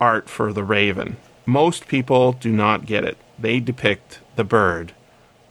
art 0.00 0.28
for 0.28 0.52
the 0.52 0.64
Raven. 0.64 1.16
Most 1.46 1.88
people 1.88 2.32
do 2.32 2.52
not 2.52 2.86
get 2.86 3.04
it. 3.04 3.16
They 3.38 3.60
depict 3.60 4.20
the 4.36 4.44
bird 4.44 4.92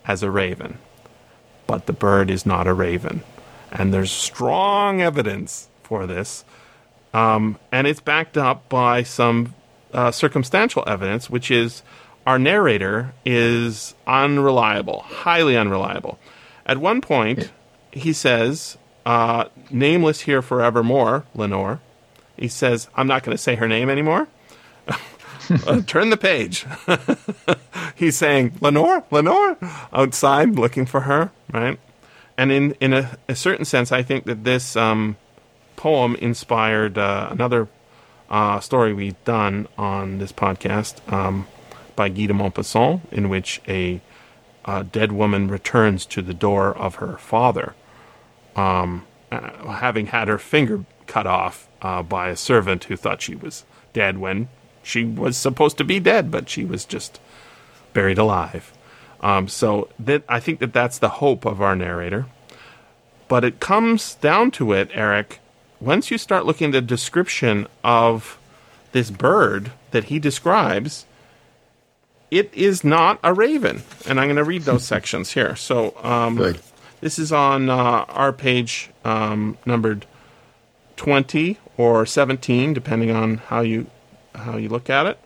as 0.05 0.23
a 0.23 0.31
raven, 0.31 0.77
but 1.67 1.85
the 1.85 1.93
bird 1.93 2.29
is 2.29 2.45
not 2.45 2.67
a 2.67 2.73
raven, 2.73 3.21
and 3.71 3.93
there's 3.93 4.11
strong 4.11 5.01
evidence 5.01 5.69
for 5.83 6.07
this. 6.07 6.45
Um, 7.13 7.57
and 7.71 7.87
it's 7.87 7.99
backed 7.99 8.37
up 8.37 8.69
by 8.69 9.03
some 9.03 9.55
uh, 9.93 10.11
circumstantial 10.11 10.83
evidence, 10.87 11.29
which 11.29 11.49
is 11.51 11.81
our 12.25 12.37
narrator 12.37 13.13
is 13.25 13.95
unreliable, 14.05 15.01
highly 15.01 15.57
unreliable. 15.57 16.19
At 16.65 16.77
one 16.77 17.01
point, 17.01 17.51
he 17.91 18.13
says, 18.13 18.77
uh, 19.05 19.45
nameless 19.71 20.21
here 20.21 20.41
forevermore, 20.41 21.25
Lenore. 21.33 21.81
He 22.39 22.47
says, 22.47 22.87
I'm 22.95 23.07
not 23.07 23.23
going 23.23 23.35
to 23.35 23.41
say 23.41 23.55
her 23.55 23.67
name 23.67 23.89
anymore. 23.89 24.27
uh, 25.67 25.81
turn 25.81 26.09
the 26.09 26.17
page. 26.17 26.65
He's 27.95 28.15
saying, 28.15 28.53
Lenore, 28.61 29.03
Lenore, 29.11 29.57
outside 29.91 30.55
looking 30.55 30.85
for 30.85 31.01
her, 31.01 31.31
right? 31.51 31.77
And 32.37 32.51
in, 32.51 32.71
in 32.79 32.93
a, 32.93 33.17
a 33.27 33.35
certain 33.35 33.65
sense, 33.65 33.91
I 33.91 34.03
think 34.03 34.23
that 34.23 34.45
this 34.45 34.77
um, 34.77 35.17
poem 35.75 36.15
inspired 36.15 36.97
uh, 36.97 37.27
another 37.29 37.67
uh, 38.29 38.61
story 38.61 38.93
we've 38.93 39.21
done 39.25 39.67
on 39.77 40.19
this 40.19 40.31
podcast 40.31 41.11
um, 41.11 41.45
by 41.97 42.07
Guy 42.07 42.27
de 42.27 42.33
Maupassant, 42.33 43.01
in 43.11 43.27
which 43.27 43.59
a, 43.67 43.99
a 44.63 44.85
dead 44.85 45.11
woman 45.11 45.49
returns 45.49 46.05
to 46.05 46.21
the 46.21 46.33
door 46.33 46.77
of 46.77 46.95
her 46.95 47.17
father, 47.17 47.75
um, 48.55 49.05
uh, 49.29 49.73
having 49.73 50.07
had 50.07 50.29
her 50.29 50.37
finger 50.37 50.85
cut 51.05 51.27
off 51.27 51.68
uh, 51.81 52.03
by 52.03 52.29
a 52.29 52.35
servant 52.35 52.85
who 52.85 52.95
thought 52.95 53.21
she 53.21 53.35
was 53.35 53.65
dead 53.93 54.17
when 54.17 54.47
she 54.83 55.03
was 55.03 55.37
supposed 55.37 55.77
to 55.77 55.83
be 55.83 55.99
dead, 55.99 56.31
but 56.31 56.49
she 56.49 56.65
was 56.65 56.85
just 56.85 57.19
buried 57.93 58.17
alive. 58.17 58.73
Um, 59.21 59.47
so 59.47 59.89
that 59.99 60.23
I 60.29 60.39
think 60.39 60.59
that 60.59 60.73
that's 60.73 60.97
the 60.99 61.09
hope 61.09 61.45
of 61.45 61.61
our 61.61 61.75
narrator. 61.75 62.25
But 63.27 63.43
it 63.43 63.59
comes 63.59 64.15
down 64.15 64.51
to 64.51 64.73
it, 64.73 64.89
Eric. 64.93 65.39
Once 65.79 66.09
you 66.09 66.17
start 66.17 66.45
looking 66.45 66.67
at 66.67 66.71
the 66.71 66.81
description 66.81 67.67
of 67.83 68.39
this 68.91 69.11
bird 69.11 69.71
that 69.91 70.05
he 70.05 70.19
describes, 70.19 71.05
it 72.31 72.53
is 72.53 72.83
not 72.83 73.19
a 73.23 73.33
raven. 73.33 73.83
And 74.07 74.19
I'm 74.19 74.27
going 74.27 74.37
to 74.37 74.43
read 74.43 74.63
those 74.63 74.85
sections 74.95 75.33
here. 75.33 75.55
So 75.55 75.95
um, 76.01 76.37
This 77.01 77.19
is 77.19 77.31
on 77.31 77.69
uh, 77.69 78.05
our 78.09 78.33
page 78.33 78.89
um, 79.05 79.57
numbered 79.65 80.05
20 80.97 81.57
or 81.79 82.05
17, 82.05 82.73
depending 82.73 83.09
on 83.09 83.37
how 83.37 83.61
you 83.61 83.87
how 84.35 84.57
you 84.57 84.67
look 84.67 84.89
at 84.89 85.05
it. 85.05 85.17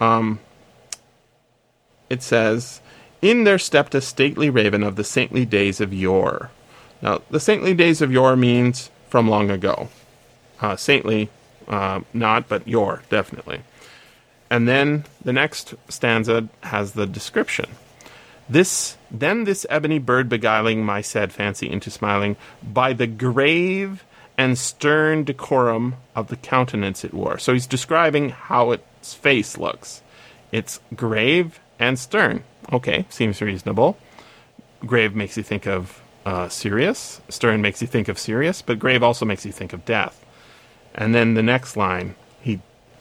Um, 0.00 0.40
it 2.08 2.22
says, 2.22 2.80
"In 3.20 3.44
there 3.44 3.58
stepped 3.58 3.94
a 3.94 4.00
stately 4.00 4.48
raven 4.48 4.82
of 4.82 4.96
the 4.96 5.04
saintly 5.04 5.44
days 5.44 5.78
of 5.78 5.92
yore." 5.92 6.50
Now, 7.02 7.20
the 7.30 7.38
saintly 7.38 7.74
days 7.74 8.00
of 8.00 8.10
yore 8.10 8.34
means 8.34 8.90
from 9.10 9.28
long 9.28 9.50
ago. 9.50 9.90
Uh, 10.62 10.74
saintly, 10.74 11.28
uh, 11.68 12.00
not, 12.14 12.48
but 12.48 12.66
yore, 12.66 13.02
definitely. 13.10 13.60
And 14.48 14.66
then 14.66 15.04
the 15.22 15.34
next 15.34 15.74
stanza 15.90 16.48
has 16.62 16.92
the 16.92 17.06
description. 17.06 17.66
This 18.48 18.96
then 19.10 19.44
this 19.44 19.66
ebony 19.68 19.98
bird 19.98 20.30
beguiling 20.30 20.82
my 20.82 21.02
sad 21.02 21.30
fancy 21.30 21.70
into 21.70 21.90
smiling 21.90 22.36
by 22.62 22.94
the 22.94 23.06
grave 23.06 24.02
and 24.40 24.56
stern 24.56 25.22
decorum 25.22 25.96
of 26.16 26.28
the 26.28 26.36
countenance 26.36 27.04
it 27.04 27.12
wore. 27.12 27.36
So 27.36 27.52
he's 27.52 27.66
describing 27.66 28.30
how 28.30 28.70
its 28.70 29.12
face 29.12 29.58
looks. 29.58 30.00
It's 30.50 30.80
grave 30.96 31.60
and 31.78 31.98
stern. 31.98 32.44
Okay, 32.72 33.04
seems 33.10 33.42
reasonable. 33.42 33.98
Grave 34.86 35.14
makes 35.14 35.36
you 35.36 35.42
think 35.42 35.66
of 35.66 36.00
uh, 36.24 36.48
serious. 36.48 37.20
Stern 37.28 37.60
makes 37.60 37.82
you 37.82 37.86
think 37.86 38.08
of 38.08 38.18
serious, 38.18 38.62
but 38.62 38.78
grave 38.78 39.02
also 39.02 39.26
makes 39.26 39.44
you 39.44 39.52
think 39.52 39.74
of 39.74 39.84
death. 39.84 40.24
And 40.94 41.14
then 41.14 41.34
the 41.34 41.42
next 41.42 41.76
line, 41.76 42.14
he 42.40 42.60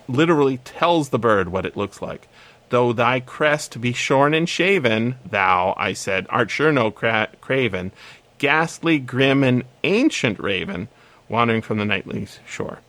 literally 0.10 0.58
tells 0.58 1.08
the 1.08 1.20
bird 1.20 1.48
what 1.48 1.66
it 1.66 1.78
looks 1.78 2.02
like. 2.02 2.28
Though 2.68 2.92
thy 2.92 3.22
crest 3.22 3.80
be 3.80 3.94
shorn 3.94 4.34
and 4.34 4.48
shaven, 4.48 5.16
thou, 5.26 5.74
I 5.78 5.94
said, 5.94 6.28
art 6.30 6.52
sure 6.52 6.74
no 6.74 6.92
cra- 6.92 7.30
craven, 7.40 7.94
ghastly, 8.40 9.00
grim, 9.00 9.42
and 9.42 9.64
ancient 9.86 10.38
raven, 10.38 10.90
wandering 11.30 11.62
from 11.62 11.78
the 11.78 11.86
nightly 11.86 12.28
shore. 12.46 12.80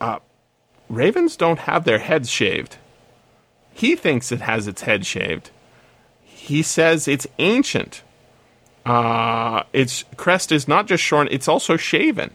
Uh, 0.00 0.20
ravens 0.88 1.36
don't 1.36 1.60
have 1.60 1.84
their 1.84 1.98
heads 1.98 2.30
shaved. 2.30 2.76
He 3.72 3.94
thinks 3.96 4.32
it 4.32 4.40
has 4.40 4.66
its 4.66 4.82
head 4.82 5.04
shaved. 5.04 5.50
He 6.22 6.62
says 6.62 7.06
it's 7.06 7.26
ancient. 7.38 8.02
Uh, 8.86 9.64
its 9.72 10.04
crest 10.16 10.50
is 10.50 10.66
not 10.66 10.86
just 10.86 11.02
shorn, 11.02 11.28
it's 11.30 11.48
also 11.48 11.76
shaven. 11.76 12.30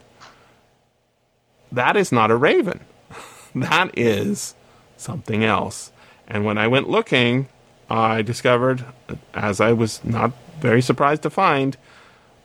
That 1.72 1.98
is 1.98 2.12
not 2.12 2.30
a 2.30 2.36
raven. 2.36 2.82
that 3.56 3.98
is 3.98 4.54
something 4.98 5.44
else. 5.44 5.92
And 6.28 6.46
when 6.46 6.58
I 6.58 6.68
went 6.68 6.90
looking, 6.90 7.48
I 7.90 8.22
discovered, 8.22 8.86
as 9.34 9.60
I 9.60 9.74
was 9.74 10.04
not 10.04 10.32
very 10.60 10.82
surprised 10.82 11.24
to 11.24 11.30
find, 11.30 11.76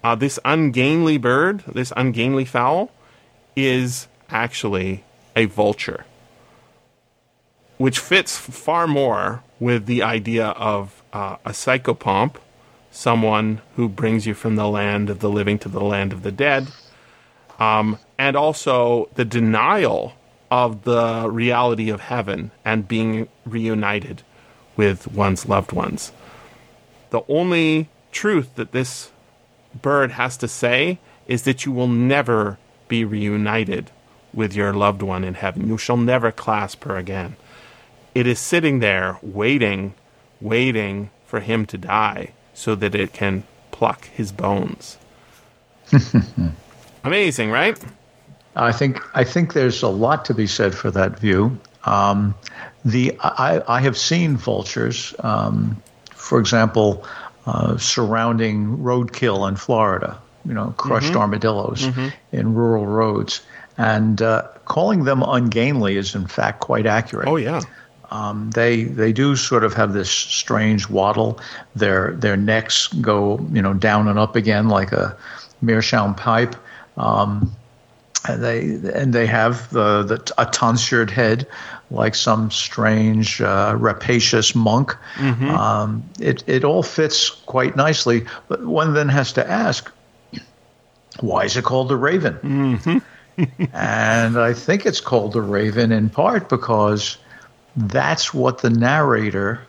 uh, 0.02 0.14
this 0.14 0.38
ungainly 0.45 1.19
bird, 1.19 1.64
this 1.67 1.93
ungainly 1.97 2.45
fowl, 2.45 2.90
is 3.57 4.09
actually 4.31 5.05
a 5.35 5.47
vulture, 5.47 6.05
which 7.76 7.99
fits 7.99 8.37
far 8.37 8.87
more 8.87 9.43
with 9.61 9.87
the 9.87 10.02
idea 10.02 10.49
of 10.49 11.02
uh, 11.12 11.37
a 11.45 11.50
psychopomp, 11.50 12.37
someone 12.90 13.61
who 13.76 13.88
brings 13.88 14.26
you 14.26 14.35
from 14.35 14.57
the 14.57 14.69
land 14.69 15.11
of 15.11 15.21
the 15.21 15.28
living 15.28 15.59
to 15.59 15.69
the 15.69 15.81
land 15.81 16.12
of 16.12 16.23
the 16.23 16.33
dead, 16.33 16.69
um, 17.59 17.99
and 18.19 18.37
also 18.37 19.09
the 19.14 19.25
denial 19.25 20.14
of 20.50 20.85
the 20.85 21.28
reality 21.28 21.90
of 21.90 22.00
heaven 22.00 22.50
and 22.64 22.88
being 22.88 23.28
reunited 23.45 24.23
with 24.76 25.09
one's 25.09 25.47
loved 25.47 25.73
ones. 25.73 26.12
The 27.11 27.23
only 27.28 27.88
truth 28.12 28.55
that 28.55 28.73
this 28.73 29.11
bird 29.75 30.13
has 30.13 30.37
to 30.39 30.49
say 30.49 30.99
is 31.27 31.43
that 31.43 31.65
you 31.65 31.73
will 31.73 31.89
never 31.89 32.59
be 32.89 33.05
reunited 33.05 33.91
with 34.33 34.55
your 34.55 34.73
loved 34.73 35.03
one 35.03 35.25
in 35.25 35.35
heaven. 35.35 35.69
You 35.69 35.79
shall 35.79 35.97
never 35.97 36.33
clasp 36.33 36.85
her 36.85 36.97
again. 36.97 37.37
It 38.15 38.26
is 38.26 38.39
sitting 38.39 38.81
there 38.81 39.19
waiting, 39.23 39.95
waiting 40.41 41.11
for 41.26 41.41
him 41.41 41.67
to 41.67 41.78
die 41.78 42.33
so 42.54 42.75
that 42.75 42.95
it 42.95 43.13
can 43.13 43.45
pluck 43.71 44.07
his 44.07 44.33
bones. 44.33 44.99
Amazing, 47.04 47.50
right? 47.50 47.78
I 48.57 48.73
think 48.73 49.00
I 49.15 49.25
think 49.25 49.52
there's 49.52 49.83
a 49.83 49.89
lot 49.89 50.25
to 50.26 50.35
be 50.35 50.47
said 50.47 50.75
for 50.75 50.91
that 50.91 51.19
view. 51.19 51.59
Um, 51.85 52.35
the 52.85 53.17
I, 53.21 53.63
I 53.69 53.81
have 53.81 53.97
seen 53.97 54.37
vultures, 54.37 55.15
um, 55.21 55.81
for 56.15 56.41
example, 56.41 57.07
uh, 57.49 57.76
surrounding 57.78 58.78
roadkill 58.78 59.49
in 59.49 59.56
Florida. 59.56 60.19
You 60.45 60.54
know, 60.54 60.73
crushed 60.76 61.13
Mm-hmm. 61.13 61.21
armadillos 61.21 61.89
in 62.32 62.54
rural 62.54 62.87
roads, 62.87 63.43
and 63.76 64.23
uh, 64.23 64.43
calling 64.65 65.04
them 65.04 65.23
ungainly 65.23 65.97
is 65.97 66.15
in 66.15 66.26
fact 66.26 66.61
quite 66.61 66.87
accurate. 66.87 67.28
Oh 67.28 67.37
yeah. 67.37 67.61
Um, 68.11 68.50
they 68.54 68.84
they 68.84 69.13
do 69.13 69.37
sort 69.37 69.65
of 69.65 69.75
have 69.75 69.93
this 69.93 70.11
strange 70.11 70.89
waddle. 70.89 71.39
Their 71.76 72.13
their 72.13 72.37
necks 72.37 72.89
go 73.02 73.39
you 73.52 73.61
know 73.63 73.75
down 73.75 74.08
and 74.08 74.19
up 74.19 74.37
again 74.37 74.69
like 74.69 74.93
a 74.93 75.17
meerschaum 75.61 76.15
pipe. 76.15 76.54
Um, 76.97 77.52
and 78.26 78.43
they 78.43 78.93
and 78.93 79.13
they 79.13 79.26
have 79.26 79.71
the, 79.71 80.02
the 80.02 80.33
a 80.39 80.47
tonsured 80.47 81.11
head 81.11 81.47
like 81.91 82.15
some 82.15 82.50
strange 82.50 83.41
uh, 83.41 83.75
rapacious 83.78 84.54
monk. 84.54 84.97
Um, 85.50 86.09
it 86.19 86.45
it 86.47 86.65
all 86.65 86.83
fits 86.83 87.31
quite 87.31 87.76
nicely, 87.76 88.26
but 88.49 88.65
one 88.65 88.95
then 88.95 89.09
has 89.09 89.33
to 89.35 89.49
ask, 89.49 89.91
why 91.21 91.45
is 91.45 91.57
it 91.57 91.65
called 91.65 91.89
the 91.89 91.97
raven? 91.97 93.02
and 93.73 94.39
I 94.39 94.52
think 94.52 94.85
it's 94.85 95.00
called 95.00 95.33
the 95.33 95.43
raven 95.43 95.93
in 95.93 96.11
part 96.11 96.49
because 96.49 97.19
that's 97.76 98.35
what 98.35 98.59
the 98.59 98.71
narrator, 98.71 99.61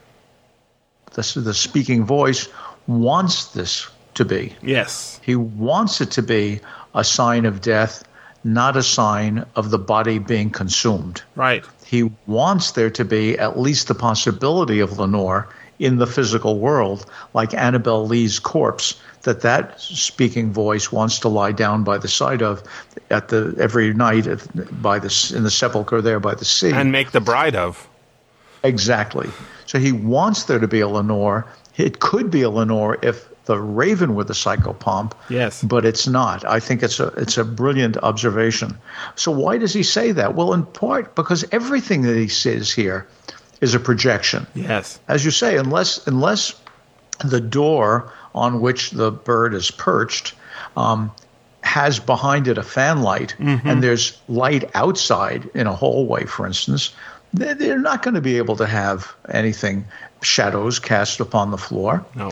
the, 1.11 1.39
the 1.39 1.53
speaking 1.53 2.03
voice, 2.03 2.47
wants 2.87 3.45
this 3.53 3.87
to 4.15 4.25
be. 4.25 4.55
Yes. 4.61 5.19
He 5.23 5.35
wants 5.35 6.01
it 6.01 6.11
to 6.11 6.23
be 6.23 6.61
a 6.95 7.03
sign 7.03 7.45
of 7.45 7.61
death, 7.61 8.03
not 8.43 8.77
a 8.77 8.83
sign 8.83 9.45
of 9.55 9.69
the 9.69 9.79
body 9.79 10.19
being 10.19 10.49
consumed. 10.49 11.21
Right. 11.35 11.65
He 11.85 12.11
wants 12.27 12.71
there 12.71 12.89
to 12.91 13.05
be 13.05 13.37
at 13.37 13.59
least 13.59 13.87
the 13.87 13.95
possibility 13.95 14.79
of 14.79 14.99
Lenore 14.99 15.49
in 15.79 15.97
the 15.97 16.07
physical 16.07 16.59
world, 16.59 17.05
like 17.33 17.53
Annabel 17.53 18.05
Lee's 18.05 18.37
corpse, 18.37 18.99
that 19.23 19.41
that 19.41 19.79
speaking 19.79 20.51
voice 20.51 20.91
wants 20.91 21.19
to 21.19 21.29
lie 21.29 21.51
down 21.51 21.83
by 21.83 21.97
the 21.97 22.07
side 22.07 22.41
of 22.41 22.61
at 23.09 23.29
the 23.29 23.55
every 23.57 23.93
night 23.93 24.27
at, 24.27 24.81
by 24.81 24.99
the 24.99 25.33
in 25.35 25.43
the 25.43 25.51
sepulcher 25.51 26.01
there 26.01 26.19
by 26.19 26.35
the 26.35 26.45
sea. 26.45 26.71
And 26.71 26.91
make 26.91 27.11
the 27.11 27.21
bride 27.21 27.55
of. 27.55 27.87
Exactly. 28.63 29.29
So 29.65 29.79
he 29.79 29.91
wants 29.91 30.43
there 30.43 30.59
to 30.59 30.67
be 30.67 30.81
a 30.81 30.87
Lenore. 30.87 31.45
It 31.77 31.99
could 31.99 32.29
be 32.29 32.41
a 32.41 32.49
Lenore 32.49 32.97
if 33.01 33.28
the 33.49 33.59
Raven 33.59 34.13
with 34.13 34.27
the 34.27 34.33
psychopomp. 34.35 35.13
Yes. 35.27 35.63
But 35.63 35.83
it's 35.83 36.05
not. 36.07 36.45
I 36.45 36.59
think 36.59 36.83
it's 36.83 36.99
a 36.99 37.07
it's 37.17 37.37
a 37.37 37.43
brilliant 37.43 37.97
observation. 37.97 38.77
So 39.15 39.31
why 39.31 39.57
does 39.57 39.73
he 39.73 39.81
say 39.83 40.11
that? 40.13 40.35
Well, 40.35 40.53
in 40.53 40.63
part 40.65 41.15
because 41.15 41.43
everything 41.51 42.03
that 42.03 42.15
he 42.15 42.27
says 42.27 42.71
here 42.71 43.07
is 43.59 43.73
a 43.73 43.79
projection. 43.79 44.45
Yes. 44.53 44.99
As 45.07 45.25
you 45.25 45.31
say, 45.31 45.57
unless 45.57 46.05
unless 46.07 46.53
the 47.25 47.41
door 47.41 48.13
on 48.35 48.61
which 48.61 48.91
the 48.91 49.11
bird 49.11 49.55
is 49.55 49.71
perched 49.71 50.35
um, 50.77 51.11
has 51.61 51.99
behind 51.99 52.47
it 52.47 52.57
a 52.59 52.63
fan 52.63 53.01
light, 53.01 53.33
and 53.39 53.81
there's 53.83 54.15
light 54.27 54.69
outside 54.75 55.49
in 55.55 55.65
a 55.65 55.73
hallway, 55.73 56.25
for 56.25 56.45
instance, 56.45 56.93
they- 57.33 57.53
they're 57.55 57.79
not 57.81 58.03
going 58.03 58.13
to 58.13 58.21
be 58.21 58.37
able 58.37 58.55
to 58.57 58.67
have 58.67 59.11
anything 59.27 59.85
shadows 60.21 60.79
cast 60.79 61.19
upon 61.19 61.49
the 61.51 61.57
floor. 61.57 62.03
No. 62.15 62.31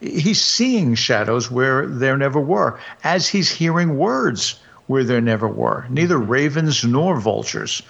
He's 0.00 0.42
seeing 0.42 0.94
shadows 0.94 1.50
where 1.50 1.86
there 1.86 2.16
never 2.16 2.40
were, 2.40 2.80
as 3.04 3.28
he's 3.28 3.50
hearing 3.50 3.96
words 3.98 4.58
where 4.86 5.04
there 5.04 5.20
never 5.20 5.46
were. 5.46 5.86
Neither 5.88 6.16
mm-hmm. 6.16 6.30
ravens 6.30 6.84
nor 6.84 7.20
vultures 7.20 7.82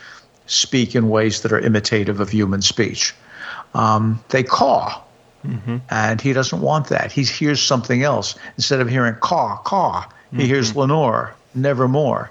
speak 0.46 0.94
in 0.94 1.08
ways 1.08 1.42
that 1.42 1.52
are 1.52 1.60
imitative 1.60 2.20
of 2.20 2.28
human 2.28 2.62
speech. 2.62 3.14
Um, 3.74 4.22
they 4.30 4.42
caw, 4.42 5.02
mm-hmm. 5.46 5.78
and 5.88 6.20
he 6.20 6.32
doesn't 6.32 6.60
want 6.60 6.88
that. 6.88 7.12
He 7.12 7.22
hears 7.22 7.62
something 7.62 8.02
else. 8.02 8.34
Instead 8.56 8.80
of 8.80 8.88
hearing 8.88 9.14
caw, 9.14 9.58
caw, 9.58 10.06
he 10.34 10.46
hears 10.46 10.70
mm-hmm. 10.70 10.80
Lenore, 10.80 11.34
nevermore. 11.54 12.30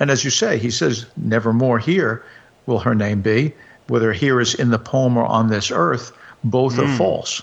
And 0.00 0.10
as 0.10 0.24
you 0.24 0.30
say, 0.30 0.58
he 0.58 0.70
says, 0.70 1.06
nevermore 1.16 1.78
here 1.78 2.24
will 2.66 2.80
her 2.80 2.94
name 2.94 3.22
be. 3.22 3.54
Whether 3.86 4.12
here 4.12 4.40
is 4.40 4.54
in 4.54 4.70
the 4.70 4.78
poem 4.78 5.16
or 5.16 5.26
on 5.26 5.48
this 5.48 5.70
earth, 5.70 6.12
both 6.42 6.78
are 6.78 6.84
mm. 6.84 6.98
false. 6.98 7.42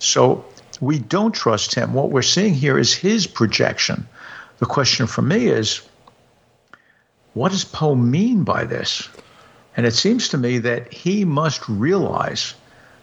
So 0.00 0.44
we 0.80 0.98
don't 0.98 1.32
trust 1.32 1.74
him. 1.74 1.94
What 1.94 2.10
we're 2.10 2.22
seeing 2.22 2.54
here 2.54 2.78
is 2.78 2.92
his 2.92 3.26
projection. 3.26 4.08
The 4.58 4.66
question 4.66 5.06
for 5.06 5.22
me 5.22 5.46
is 5.46 5.80
what 7.34 7.52
does 7.52 7.64
Poe 7.64 7.94
mean 7.94 8.42
by 8.42 8.64
this? 8.64 9.08
And 9.76 9.86
it 9.86 9.94
seems 9.94 10.28
to 10.30 10.38
me 10.38 10.58
that 10.58 10.92
he 10.92 11.24
must 11.24 11.68
realize, 11.68 12.54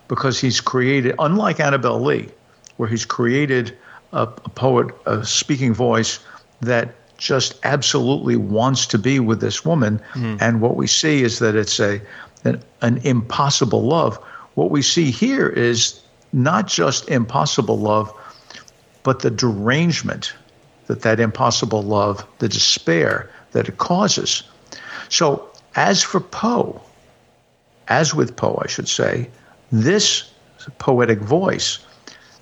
because 0.07 0.39
he's 0.39 0.59
created, 0.59 1.15
unlike 1.17 1.59
Annabel 1.59 2.01
Lee, 2.01 2.29
where 2.75 2.89
he's 2.89 3.05
created 3.05 3.77
a, 4.11 4.23
a 4.23 4.49
poet, 4.49 4.93
a 5.05 5.25
speaking 5.25 5.73
voice 5.73 6.19
that 6.61 6.93
just 7.17 7.59
absolutely 7.63 8.35
wants 8.35 8.85
to 8.87 8.97
be 8.97 9.19
with 9.19 9.39
this 9.39 9.65
woman. 9.65 9.99
Mm-hmm. 10.13 10.37
And 10.39 10.61
what 10.61 10.75
we 10.75 10.87
see 10.87 11.23
is 11.23 11.39
that 11.39 11.55
it's 11.55 11.79
a 11.79 12.01
an, 12.43 12.61
an 12.81 12.97
impossible 12.99 13.83
love. 13.83 14.17
What 14.55 14.69
we 14.71 14.81
see 14.81 15.09
here 15.09 15.47
is 15.47 15.99
not 16.33 16.67
just 16.67 17.09
impossible 17.09 17.77
love, 17.77 18.13
but 19.03 19.19
the 19.19 19.31
derangement 19.31 20.33
that 20.87 21.01
that 21.01 21.19
impossible 21.19 21.83
love, 21.83 22.25
the 22.39 22.49
despair 22.49 23.29
that 23.51 23.67
it 23.67 23.77
causes. 23.77 24.43
So, 25.09 25.49
as 25.75 26.01
for 26.01 26.19
Poe, 26.19 26.81
as 27.87 28.13
with 28.13 28.35
Poe, 28.35 28.61
I 28.63 28.67
should 28.67 28.87
say, 28.87 29.29
this 29.71 30.29
poetic 30.77 31.19
voice 31.19 31.79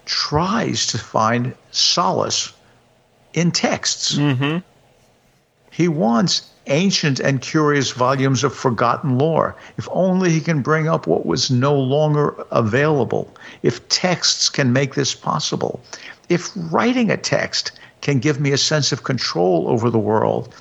tries 0.06 0.88
to 0.88 0.98
find 0.98 1.56
solace 1.72 2.54
in 3.34 3.52
texts. 3.52 4.16
Mm-hmm. 4.16 4.60
He 5.76 5.90
wants 5.90 6.50
ancient 6.68 7.20
and 7.20 7.42
curious 7.42 7.92
volumes 7.92 8.46
of 8.46 8.56
forgotten 8.56 9.18
lore. 9.18 9.58
If 9.78 9.90
only 9.92 10.32
he 10.32 10.40
can 10.40 10.62
bring 10.62 10.88
up 10.88 11.06
what 11.06 11.26
was 11.26 11.52
no 11.52 11.76
longer 11.76 12.34
available. 12.50 13.36
If 13.62 13.86
texts 13.90 14.48
can 14.48 14.72
make 14.72 14.96
this 14.96 15.14
possible. 15.14 15.82
If 16.30 16.50
writing 16.56 17.12
a 17.12 17.18
text 17.18 17.74
can 18.00 18.20
give 18.20 18.40
me 18.40 18.54
a 18.54 18.58
sense 18.58 18.94
of 18.94 19.04
control 19.04 19.68
over 19.68 19.90
the 19.90 20.00
world. 20.00 20.56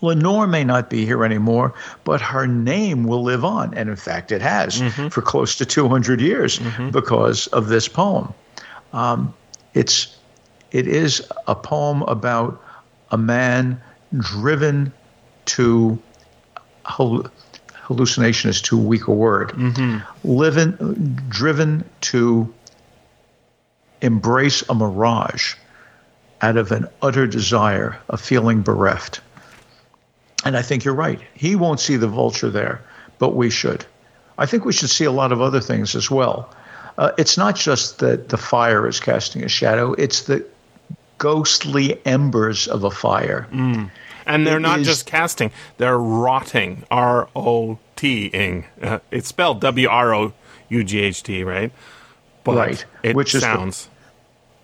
Lenore 0.00 0.46
may 0.46 0.64
not 0.64 0.88
be 0.88 1.04
here 1.04 1.26
anymore, 1.26 1.74
but 2.04 2.22
her 2.22 2.46
name 2.46 3.04
will 3.04 3.22
live 3.22 3.44
on. 3.44 3.74
And 3.74 3.90
in 3.90 3.96
fact, 3.96 4.32
it 4.32 4.40
has 4.40 4.80
for 5.10 5.20
close 5.20 5.56
to 5.56 5.66
200 5.66 6.22
years 6.22 6.58
because 6.90 7.48
of 7.48 7.68
this 7.68 7.86
poem. 7.86 8.32
Um, 8.94 9.34
it's, 9.74 10.16
it 10.70 10.88
is 10.88 11.22
a 11.46 11.54
poem 11.54 12.00
about 12.04 12.62
a 13.10 13.18
man 13.18 13.78
driven 14.16 14.92
to 15.46 15.98
hallucination 16.84 18.50
is 18.50 18.60
too 18.60 18.78
weak 18.78 19.06
a 19.08 19.12
word. 19.12 19.52
Living, 20.24 21.20
driven 21.28 21.84
to 22.02 22.52
embrace 24.00 24.62
a 24.68 24.74
mirage 24.74 25.54
out 26.40 26.56
of 26.56 26.72
an 26.72 26.88
utter 27.00 27.26
desire 27.26 27.98
of 28.08 28.20
feeling 28.20 28.62
bereft. 28.62 29.20
And 30.44 30.56
I 30.56 30.62
think 30.62 30.84
you're 30.84 30.94
right. 30.94 31.20
He 31.34 31.54
won't 31.54 31.78
see 31.78 31.96
the 31.96 32.08
vulture 32.08 32.50
there, 32.50 32.82
but 33.18 33.34
we 33.36 33.48
should. 33.48 33.84
I 34.36 34.46
think 34.46 34.64
we 34.64 34.72
should 34.72 34.90
see 34.90 35.04
a 35.04 35.12
lot 35.12 35.30
of 35.30 35.40
other 35.40 35.60
things 35.60 35.94
as 35.94 36.10
well. 36.10 36.52
Uh, 36.98 37.12
it's 37.16 37.38
not 37.38 37.54
just 37.54 38.00
that 38.00 38.28
the 38.28 38.36
fire 38.36 38.88
is 38.88 38.98
casting 38.98 39.44
a 39.44 39.48
shadow, 39.48 39.92
it's 39.92 40.22
the 40.22 40.44
ghostly 41.18 42.04
embers 42.04 42.66
of 42.66 42.82
a 42.84 42.90
fire. 42.90 43.46
And 44.26 44.46
they're 44.46 44.56
It 44.58 44.60
not 44.60 44.80
is- 44.80 44.86
just 44.86 45.06
casting; 45.06 45.50
they're 45.78 45.98
rotting. 45.98 46.84
R 46.90 47.28
O 47.36 47.78
T 47.96 48.26
ing. 48.26 48.66
Uh, 48.82 48.98
it's 49.10 49.28
spelled 49.28 49.60
W 49.60 49.88
R 49.88 50.14
O 50.14 50.32
U 50.68 50.84
G 50.84 51.00
H 51.00 51.22
T, 51.22 51.44
right? 51.44 51.72
But 52.44 52.56
Right, 52.56 52.84
It 53.02 53.14
which 53.16 53.34
is 53.34 53.40
the- 53.42 53.46
sounds. 53.46 53.88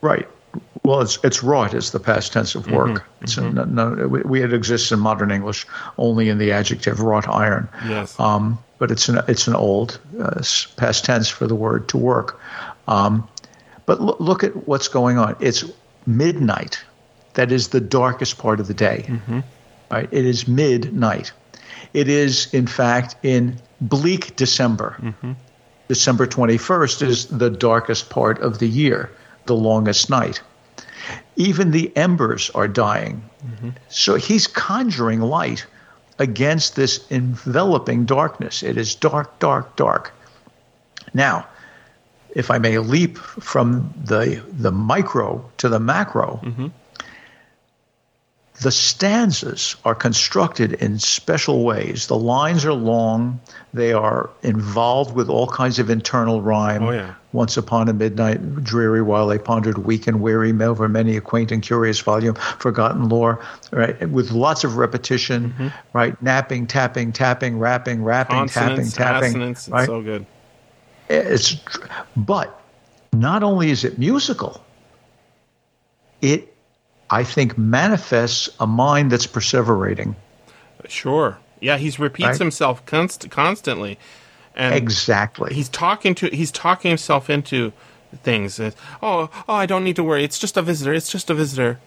Right. 0.00 0.28
Well, 0.82 1.00
it's 1.02 1.18
it's 1.22 1.42
wrought 1.42 1.74
is 1.74 1.90
the 1.90 2.00
past 2.00 2.32
tense 2.32 2.54
of 2.54 2.70
work. 2.70 3.04
It's 3.20 3.36
a- 3.36 3.42
no, 3.50 3.64
no, 3.64 4.06
we, 4.08 4.42
it 4.42 4.52
exists 4.54 4.90
in 4.90 4.98
modern 5.00 5.30
English 5.30 5.66
only 5.98 6.28
in 6.30 6.38
the 6.38 6.52
adjective 6.52 7.00
wrought 7.00 7.28
iron. 7.28 7.68
Yes. 7.86 8.18
Um, 8.18 8.58
but 8.78 8.90
it's 8.90 9.08
an 9.08 9.20
it's 9.28 9.46
an 9.48 9.54
old 9.54 9.98
uh, 10.20 10.40
past 10.76 11.04
tense 11.04 11.28
for 11.28 11.46
the 11.46 11.54
word 11.54 11.88
to 11.88 11.98
work. 11.98 12.40
Um, 12.86 13.28
but 13.86 14.00
lo- 14.00 14.16
look 14.18 14.42
at 14.44 14.66
what's 14.68 14.88
going 14.88 15.18
on. 15.18 15.36
It's 15.40 15.64
midnight. 16.06 16.80
That 17.38 17.52
is 17.52 17.68
the 17.68 17.80
darkest 17.80 18.36
part 18.36 18.58
of 18.58 18.66
the 18.66 18.74
day. 18.74 19.04
Mm-hmm. 19.06 19.40
Right. 19.92 20.08
It 20.10 20.24
is 20.26 20.48
midnight. 20.48 21.30
It 21.94 22.08
is 22.08 22.52
in 22.52 22.66
fact 22.66 23.14
in 23.22 23.60
bleak 23.80 24.34
December. 24.34 24.96
Mm-hmm. 25.00 25.32
December 25.86 26.26
21st 26.26 27.02
is 27.02 27.26
the 27.26 27.48
darkest 27.48 28.10
part 28.10 28.40
of 28.40 28.58
the 28.58 28.66
year, 28.66 29.12
the 29.46 29.54
longest 29.54 30.10
night. 30.10 30.42
Even 31.36 31.70
the 31.70 31.96
embers 31.96 32.50
are 32.56 32.66
dying. 32.66 33.22
Mm-hmm. 33.46 33.70
So 33.88 34.16
he's 34.16 34.48
conjuring 34.48 35.20
light 35.20 35.64
against 36.18 36.74
this 36.74 37.06
enveloping 37.08 38.04
darkness. 38.04 38.64
It 38.64 38.76
is 38.76 38.96
dark, 38.96 39.38
dark, 39.38 39.76
dark. 39.76 40.12
Now, 41.14 41.46
if 42.34 42.50
I 42.50 42.58
may 42.58 42.78
leap 42.78 43.16
from 43.16 43.94
the, 43.96 44.42
the 44.50 44.72
micro 44.72 45.48
to 45.58 45.68
the 45.68 45.78
macro, 45.78 46.40
the 48.60 48.70
stanzas 48.72 49.76
are 49.84 49.94
constructed 49.94 50.72
in 50.74 50.98
special 50.98 51.64
ways. 51.64 52.08
The 52.08 52.16
lines 52.16 52.64
are 52.64 52.72
long. 52.72 53.40
They 53.72 53.92
are 53.92 54.30
involved 54.42 55.14
with 55.14 55.28
all 55.28 55.46
kinds 55.46 55.78
of 55.78 55.90
internal 55.90 56.42
rhyme. 56.42 56.82
Oh, 56.82 56.90
yeah. 56.90 57.14
Once 57.32 57.56
upon 57.56 57.88
a 57.88 57.92
midnight 57.92 58.64
dreary 58.64 59.02
while 59.02 59.28
they 59.28 59.38
pondered 59.38 59.78
weak 59.78 60.06
and 60.06 60.20
weary 60.20 60.50
over 60.62 60.88
many 60.88 61.16
a 61.16 61.20
quaint 61.20 61.52
and 61.52 61.62
curious 61.62 62.00
volume, 62.00 62.34
forgotten 62.34 63.08
lore, 63.08 63.40
right? 63.70 64.08
With 64.08 64.30
lots 64.32 64.64
of 64.64 64.76
repetition, 64.76 65.50
Mm-hmm. 65.52 65.68
right? 65.92 66.20
Napping, 66.22 66.66
tapping, 66.66 67.12
tapping, 67.12 67.58
rapping, 67.58 68.02
rapping, 68.02 68.36
Consonants, 68.36 68.92
tapping, 68.94 69.12
tapping. 69.14 69.28
assonants. 69.28 69.60
It's 69.68 69.72
right? 69.72 69.86
so 69.86 70.02
good. 70.02 70.26
It's, 71.10 71.56
but 72.16 72.60
not 73.12 73.42
only 73.42 73.70
is 73.70 73.84
it 73.84 73.98
musical, 73.98 74.64
it, 76.20 76.54
I 77.10 77.24
think, 77.24 77.56
manifests 77.56 78.48
a 78.60 78.66
mind 78.66 79.10
that's 79.12 79.26
perseverating. 79.26 80.14
Sure. 80.88 81.38
Yeah, 81.60 81.76
he 81.78 81.90
repeats 81.98 82.26
Right? 82.28 82.38
himself 82.38 82.84
const- 82.86 83.30
constantly, 83.30 83.98
and 84.54 84.74
Exactly. 84.74 85.54
he's 85.54 85.68
talking 85.68 86.14
to 86.16 86.28
he's 86.28 86.52
talking 86.52 86.90
himself 86.90 87.28
into 87.30 87.72
things. 88.22 88.60
Oh, 88.60 89.28
oh, 89.48 89.54
I 89.54 89.66
don't 89.66 89.84
need 89.84 89.96
to 89.96 90.04
worry. 90.04 90.22
It's 90.24 90.38
just 90.38 90.56
a 90.56 90.62
visitor. 90.62 90.92
It's 90.94 91.10
just 91.10 91.30
a 91.30 91.34
visitor. 91.34 91.78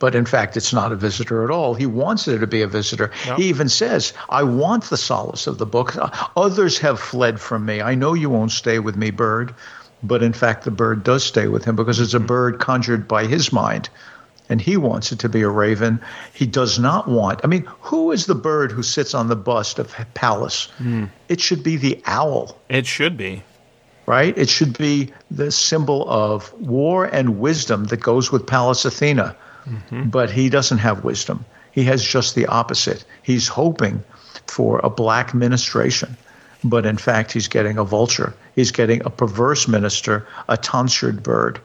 but 0.00 0.14
in 0.14 0.24
fact, 0.24 0.56
it's 0.56 0.72
not 0.72 0.92
a 0.92 0.96
visitor 0.96 1.42
at 1.42 1.50
all. 1.50 1.74
He 1.74 1.84
wants 1.86 2.24
there 2.24 2.38
to 2.38 2.46
be 2.46 2.62
a 2.62 2.68
visitor. 2.68 3.10
Yep. 3.26 3.38
He 3.38 3.48
even 3.48 3.68
says, 3.68 4.12
I 4.28 4.44
want 4.44 4.84
the 4.84 4.96
solace 4.96 5.48
of 5.48 5.58
the 5.58 5.66
book. 5.66 5.96
Others 6.36 6.78
have 6.78 7.00
fled 7.00 7.40
from 7.40 7.66
me. 7.66 7.82
I 7.82 7.96
know 7.96 8.14
you 8.14 8.30
won't 8.30 8.52
stay 8.52 8.78
with 8.78 8.94
me, 8.96 9.10
bird. 9.10 9.56
But 10.02 10.22
in 10.22 10.32
fact, 10.32 10.64
the 10.64 10.70
bird 10.70 11.04
does 11.04 11.24
stay 11.24 11.48
with 11.48 11.64
him 11.64 11.76
because 11.76 12.00
it's 12.00 12.14
a 12.14 12.18
hmm. 12.18 12.26
bird 12.26 12.58
conjured 12.58 13.08
by 13.08 13.26
his 13.26 13.52
mind. 13.52 13.88
And 14.50 14.60
he 14.62 14.78
wants 14.78 15.12
it 15.12 15.18
to 15.20 15.28
be 15.28 15.42
a 15.42 15.48
raven. 15.48 16.00
He 16.32 16.46
does 16.46 16.78
not 16.78 17.06
want. 17.06 17.40
I 17.44 17.48
mean, 17.48 17.68
who 17.80 18.12
is 18.12 18.24
the 18.24 18.34
bird 18.34 18.72
who 18.72 18.82
sits 18.82 19.12
on 19.12 19.28
the 19.28 19.36
bust 19.36 19.78
of 19.78 19.94
Pallas? 20.14 20.64
Hmm. 20.78 21.06
It 21.28 21.40
should 21.40 21.62
be 21.62 21.76
the 21.76 22.02
owl 22.06 22.58
It 22.68 22.86
should 22.86 23.16
be. 23.16 23.42
right? 24.06 24.36
It 24.38 24.48
should 24.48 24.78
be 24.78 25.12
the 25.30 25.50
symbol 25.50 26.08
of 26.08 26.50
war 26.54 27.04
and 27.04 27.38
wisdom 27.40 27.84
that 27.86 28.00
goes 28.00 28.32
with 28.32 28.46
Pallas 28.46 28.84
Athena. 28.86 29.36
Mm-hmm. 29.66 30.08
But 30.08 30.30
he 30.30 30.48
doesn't 30.48 30.78
have 30.78 31.04
wisdom. 31.04 31.44
He 31.72 31.84
has 31.84 32.02
just 32.02 32.34
the 32.34 32.46
opposite. 32.46 33.04
He's 33.22 33.48
hoping 33.48 34.02
for 34.46 34.80
a 34.82 34.90
black 34.90 35.34
ministration, 35.34 36.16
but 36.64 36.86
in 36.86 36.96
fact, 36.96 37.32
he's 37.32 37.48
getting 37.48 37.78
a 37.78 37.84
vulture. 37.84 38.34
He's 38.58 38.72
getting 38.72 39.06
a 39.06 39.10
perverse 39.10 39.68
minister, 39.68 40.26
a 40.48 40.56
tonsured 40.56 41.22
bird. 41.22 41.60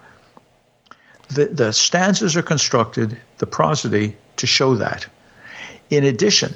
The, 1.29 1.45
the 1.45 1.73
stanzas 1.73 2.36
are 2.36 2.43
constructed, 2.43 3.17
the 3.39 3.47
prosody, 3.47 4.15
to 4.38 4.45
show 4.45 4.75
that. 4.75 5.08
In 5.89 6.03
addition, 6.03 6.53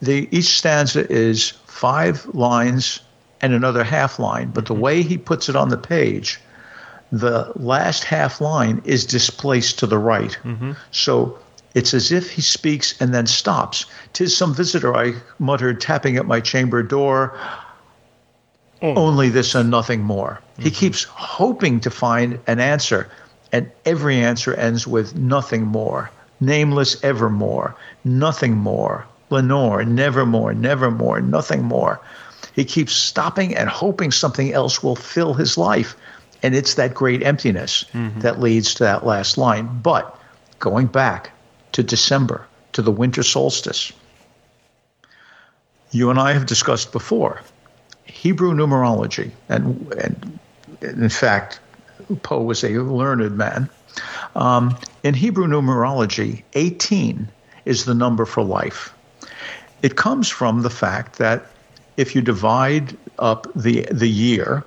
the, 0.00 0.28
each 0.30 0.56
stanza 0.56 1.04
is 1.10 1.50
five 1.66 2.32
lines 2.32 3.00
and 3.40 3.52
another 3.52 3.82
half 3.82 4.20
line, 4.20 4.52
but 4.54 4.66
the 4.66 4.74
mm-hmm. 4.74 4.82
way 4.84 5.02
he 5.02 5.18
puts 5.18 5.48
it 5.48 5.56
on 5.56 5.70
the 5.70 5.76
page, 5.76 6.38
the 7.10 7.50
last 7.56 8.04
half 8.04 8.40
line 8.40 8.80
is 8.84 9.04
displaced 9.04 9.80
to 9.80 9.88
the 9.88 9.98
right. 9.98 10.38
Mm-hmm. 10.44 10.74
So 10.92 11.36
it's 11.74 11.92
as 11.92 12.12
if 12.12 12.30
he 12.30 12.40
speaks 12.40 12.94
and 13.00 13.12
then 13.12 13.26
stops. 13.26 13.86
Tis 14.12 14.36
some 14.36 14.54
visitor, 14.54 14.94
I 14.96 15.14
muttered, 15.40 15.80
tapping 15.80 16.16
at 16.18 16.26
my 16.26 16.38
chamber 16.38 16.84
door. 16.84 17.36
Mm. 18.82 18.96
Only 18.96 19.28
this 19.30 19.54
and 19.54 19.70
nothing 19.70 20.02
more. 20.02 20.40
He 20.58 20.64
mm-hmm. 20.64 20.74
keeps 20.74 21.04
hoping 21.04 21.80
to 21.80 21.90
find 21.90 22.38
an 22.46 22.60
answer, 22.60 23.08
and 23.52 23.70
every 23.84 24.16
answer 24.16 24.52
ends 24.54 24.86
with 24.86 25.16
nothing 25.16 25.66
more. 25.66 26.10
Nameless 26.40 27.02
evermore, 27.02 27.74
nothing 28.04 28.56
more. 28.56 29.06
Lenore, 29.30 29.84
nevermore, 29.84 30.54
nevermore, 30.54 31.20
nothing 31.20 31.64
more. 31.64 32.00
He 32.52 32.64
keeps 32.64 32.92
stopping 32.92 33.56
and 33.56 33.68
hoping 33.68 34.12
something 34.12 34.52
else 34.52 34.82
will 34.82 34.94
fill 34.94 35.34
his 35.34 35.58
life. 35.58 35.96
And 36.42 36.54
it's 36.54 36.74
that 36.74 36.94
great 36.94 37.22
emptiness 37.22 37.86
mm-hmm. 37.92 38.20
that 38.20 38.40
leads 38.40 38.74
to 38.74 38.84
that 38.84 39.04
last 39.04 39.36
line. 39.36 39.80
But 39.82 40.18
going 40.58 40.86
back 40.86 41.32
to 41.72 41.82
December, 41.82 42.46
to 42.72 42.82
the 42.82 42.92
winter 42.92 43.22
solstice, 43.22 43.92
you 45.90 46.10
and 46.10 46.18
I 46.18 46.34
have 46.34 46.46
discussed 46.46 46.92
before 46.92 47.40
Hebrew 48.26 48.54
numerology, 48.54 49.30
and, 49.48 49.92
and 49.92 50.40
in 50.82 51.08
fact, 51.08 51.60
Poe 52.22 52.42
was 52.42 52.64
a 52.64 52.70
learned 52.70 53.36
man. 53.38 53.68
Um, 54.34 54.76
in 55.04 55.14
Hebrew 55.14 55.46
numerology, 55.46 56.42
18 56.54 57.28
is 57.66 57.84
the 57.84 57.94
number 57.94 58.24
for 58.24 58.42
life. 58.42 58.92
It 59.80 59.94
comes 59.94 60.28
from 60.28 60.62
the 60.62 60.70
fact 60.70 61.18
that 61.18 61.46
if 61.96 62.16
you 62.16 62.20
divide 62.20 62.96
up 63.20 63.46
the 63.54 63.86
the 63.92 64.08
year, 64.08 64.64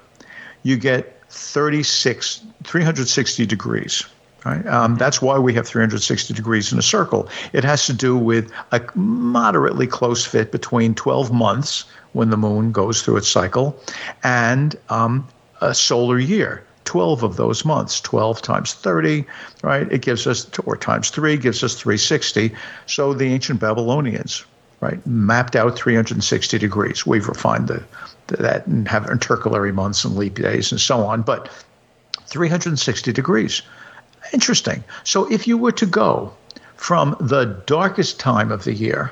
you 0.63 0.78
get 0.78 1.22
36, 1.30 2.41
360 2.63 3.45
degrees. 3.45 4.06
Right? 4.45 4.65
Um, 4.67 4.95
that's 4.95 5.21
why 5.21 5.38
we 5.38 5.54
have 5.56 5.67
360 5.67 6.34
degrees 6.34 6.71
in 6.71 6.80
a 6.80 6.84
circle. 6.84 7.28
It 7.52 7.63
has 7.63 7.86
to 7.88 7.93
do 7.93 8.17
with 8.17 8.52
a 8.71 8.82
moderately 8.95 9.86
close 9.86 10.25
fit 10.25 10.52
between 10.52 10.95
12 10.95 11.32
months 11.32 11.86
when 12.13 12.30
the 12.30 12.38
moon 12.38 12.71
goes 12.71 13.02
through 13.02 13.17
its 13.17 13.28
cycle 13.28 13.80
and 14.23 14.75
um, 14.89 15.28
a 15.62 15.73
solar 15.73 16.19
year. 16.19 16.63
12 16.86 17.21
of 17.21 17.36
those 17.36 17.65
months, 17.65 18.02
12 18.02 18.41
times 18.41 18.73
30, 18.73 19.23
right? 19.62 19.91
It 19.91 20.02
gives 20.02 20.25
us, 20.25 20.49
or 20.65 20.75
times 20.75 21.12
3 21.12 21.38
gives 21.38 21.63
us 21.63 21.75
360. 21.75 22.52
So 22.88 23.13
the 23.13 23.25
ancient 23.25 23.60
Babylonians, 23.60 24.43
right, 24.82 25.06
mapped 25.06 25.56
out 25.56 25.75
360 25.75 26.58
degrees. 26.58 27.06
We've 27.06 27.28
refined 27.28 27.67
the, 27.67 27.84
that 28.28 28.65
and 28.65 28.88
have 28.88 29.08
intercalary 29.08 29.71
months 29.71 30.04
and 30.04 30.15
leap 30.15 30.36
days 30.36 30.71
and 30.71 30.82
so 30.82 31.06
on, 31.06 31.21
but 31.21 31.49
360 32.25 33.12
degrees. 33.12 33.62
Interesting. 34.32 34.84
So 35.04 35.32
if 35.32 35.48
you 35.48 35.58
were 35.58 35.72
to 35.74 35.86
go 35.86 36.34
from 36.76 37.15
the 37.20 37.46
darkest 37.65 38.20
time 38.20 38.52
of 38.52 38.63
the 38.63 38.74
year 38.74 39.12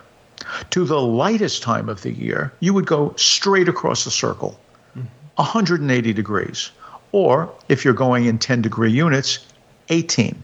to 0.70 0.86
the 0.86 1.02
lightest 1.02 1.64
time 1.64 1.90
of 1.90 2.02
the 2.02 2.12
year, 2.12 2.54
you 2.60 2.74
would 2.74 2.86
go 2.86 3.14
straight 3.18 3.68
across 3.68 4.04
the 4.04 4.12
circle, 4.12 4.60
mm-hmm. 4.96 5.08
180 5.36 6.14
degrees. 6.14 6.72
Or 7.12 7.54
if 7.68 7.84
you're 7.84 7.94
going 7.94 8.26
in 8.26 8.38
10 8.38 8.62
degree 8.62 8.92
units, 8.92 9.40
18. 9.90 10.44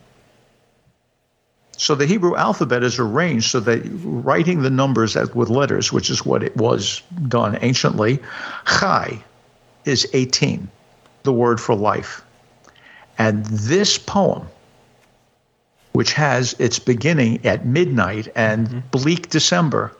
So 1.77 1.95
the 1.95 2.05
Hebrew 2.05 2.35
alphabet 2.35 2.83
is 2.83 2.99
arranged 2.99 3.49
so 3.49 3.59
that 3.61 3.81
writing 4.03 4.61
the 4.61 4.69
numbers 4.69 5.15
with 5.15 5.49
letters, 5.49 5.91
which 5.91 6.09
is 6.09 6.25
what 6.25 6.43
it 6.43 6.55
was 6.55 7.01
done 7.27 7.57
anciently, 7.61 8.19
Chai 8.65 9.23
is 9.83 10.07
18, 10.13 10.69
the 11.23 11.33
word 11.33 11.59
for 11.59 11.75
life. 11.75 12.23
And 13.17 13.45
this 13.45 13.97
poem, 13.97 14.47
which 15.93 16.13
has 16.13 16.53
its 16.59 16.79
beginning 16.79 17.45
at 17.45 17.65
midnight 17.65 18.27
and 18.35 18.67
mm-hmm. 18.67 18.79
bleak 18.91 19.29
December, 19.29 19.95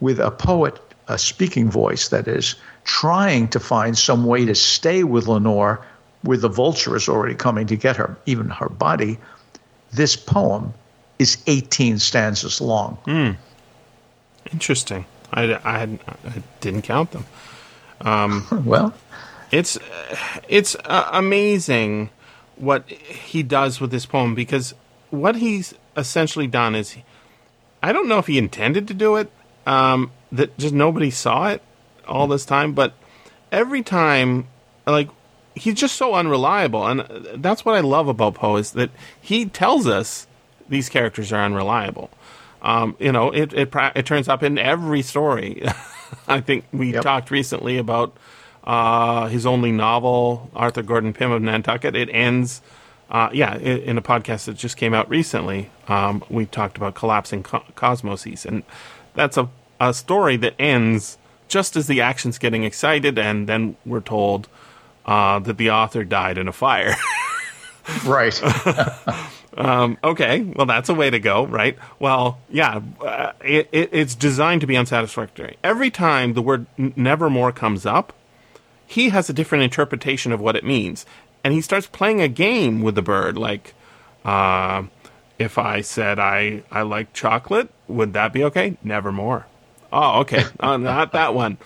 with 0.00 0.20
a 0.20 0.30
poet, 0.30 0.78
a 1.08 1.18
speaking 1.18 1.70
voice 1.70 2.08
that 2.08 2.28
is, 2.28 2.56
trying 2.84 3.48
to 3.48 3.58
find 3.58 3.96
some 3.96 4.26
way 4.26 4.44
to 4.44 4.54
stay 4.54 5.04
with 5.04 5.26
Lenore, 5.26 5.84
where 6.22 6.36
the 6.36 6.48
vulture 6.48 6.96
is 6.96 7.08
already 7.08 7.34
coming 7.34 7.66
to 7.66 7.76
get 7.76 7.96
her, 7.96 8.16
even 8.26 8.48
her 8.50 8.68
body. 8.68 9.18
This 9.92 10.16
poem 10.16 10.74
is 11.18 11.38
18 11.46 11.98
stanzas 11.98 12.60
long. 12.60 12.98
Mm. 13.06 13.36
Interesting. 14.52 15.06
I, 15.32 15.54
I, 15.54 15.82
I 15.82 16.42
didn't 16.60 16.82
count 16.82 17.12
them. 17.12 17.24
Um, 18.00 18.46
well, 18.66 18.94
it's 19.50 19.78
it's 20.48 20.76
uh, 20.84 21.08
amazing 21.12 22.10
what 22.56 22.88
he 22.88 23.42
does 23.42 23.80
with 23.80 23.90
this 23.90 24.06
poem 24.06 24.34
because 24.34 24.74
what 25.20 25.36
he's 25.36 25.74
essentially 25.96 26.46
done 26.46 26.74
is 26.74 26.96
I 27.82 27.92
don't 27.92 28.08
know 28.08 28.18
if 28.18 28.26
he 28.26 28.38
intended 28.38 28.88
to 28.88 28.94
do 28.94 29.16
it 29.16 29.30
um, 29.66 30.10
that 30.32 30.56
just 30.58 30.74
nobody 30.74 31.10
saw 31.10 31.48
it 31.48 31.62
all 32.06 32.26
this 32.26 32.44
time 32.44 32.72
but 32.72 32.94
every 33.52 33.82
time 33.82 34.48
like 34.86 35.08
he's 35.54 35.74
just 35.74 35.96
so 35.96 36.14
unreliable 36.14 36.86
and 36.86 37.00
that's 37.42 37.64
what 37.64 37.74
I 37.74 37.80
love 37.80 38.08
about 38.08 38.34
Poe 38.34 38.56
is 38.56 38.72
that 38.72 38.90
he 39.20 39.46
tells 39.46 39.86
us 39.86 40.26
these 40.68 40.88
characters 40.88 41.32
are 41.32 41.42
unreliable. 41.42 42.10
Um, 42.62 42.96
you 42.98 43.12
know, 43.12 43.30
it, 43.30 43.52
it 43.52 43.74
it 43.94 44.06
turns 44.06 44.28
up 44.28 44.42
in 44.42 44.58
every 44.58 45.02
story. 45.02 45.62
I 46.28 46.40
think 46.40 46.64
we 46.72 46.92
yep. 46.92 47.02
talked 47.02 47.30
recently 47.30 47.76
about 47.76 48.16
uh, 48.64 49.26
his 49.26 49.44
only 49.44 49.72
novel, 49.72 50.50
Arthur 50.54 50.82
Gordon 50.82 51.12
Pym 51.12 51.30
of 51.30 51.42
Nantucket. 51.42 51.94
It 51.94 52.08
ends, 52.10 52.62
uh, 53.10 53.30
yeah, 53.32 53.56
in, 53.56 53.78
in, 53.82 53.98
a 53.98 54.02
podcast 54.02 54.46
that 54.46 54.56
just 54.56 54.76
came 54.76 54.94
out 54.94 55.08
recently. 55.08 55.70
Um, 55.88 56.24
we 56.28 56.46
talked 56.46 56.76
about 56.76 56.94
collapsing 56.94 57.42
co- 57.42 57.64
cosmoses, 57.76 58.44
and 58.46 58.62
that's 59.14 59.36
a, 59.36 59.48
a 59.80 59.92
story 59.92 60.36
that 60.38 60.54
ends 60.58 61.18
just 61.48 61.76
as 61.76 61.86
the 61.86 62.00
action's 62.00 62.38
getting 62.38 62.64
excited, 62.64 63.18
and 63.18 63.48
then 63.48 63.76
we're 63.84 64.00
told 64.00 64.48
uh, 65.06 65.38
that 65.40 65.58
the 65.58 65.70
author 65.70 66.02
died 66.04 66.38
in 66.38 66.48
a 66.48 66.52
fire. 66.52 66.96
right. 68.04 68.40
Um, 69.56 69.98
okay, 70.02 70.40
well, 70.40 70.66
that's 70.66 70.88
a 70.88 70.94
way 70.94 71.10
to 71.10 71.18
go, 71.18 71.46
right? 71.46 71.78
Well, 71.98 72.38
yeah, 72.50 72.80
uh, 73.00 73.32
it, 73.44 73.68
it, 73.70 73.90
it's 73.92 74.14
designed 74.14 74.62
to 74.62 74.66
be 74.66 74.76
unsatisfactory. 74.76 75.58
Every 75.62 75.90
time 75.90 76.34
the 76.34 76.42
word 76.42 76.66
nevermore 76.76 77.52
comes 77.52 77.86
up, 77.86 78.12
he 78.86 79.10
has 79.10 79.30
a 79.30 79.32
different 79.32 79.64
interpretation 79.64 80.32
of 80.32 80.40
what 80.40 80.56
it 80.56 80.64
means. 80.64 81.06
And 81.44 81.52
he 81.52 81.60
starts 81.60 81.86
playing 81.86 82.20
a 82.20 82.28
game 82.28 82.80
with 82.82 82.94
the 82.94 83.02
bird, 83.02 83.36
like, 83.36 83.74
uh, 84.24 84.84
if 85.38 85.58
I 85.58 85.82
said 85.82 86.18
I, 86.18 86.62
I 86.70 86.82
like 86.82 87.12
chocolate, 87.12 87.68
would 87.86 88.14
that 88.14 88.32
be 88.32 88.42
okay? 88.44 88.78
Nevermore. 88.82 89.46
Oh, 89.92 90.20
okay, 90.20 90.44
uh, 90.58 90.76
not 90.78 91.12
that 91.12 91.34
one. 91.34 91.58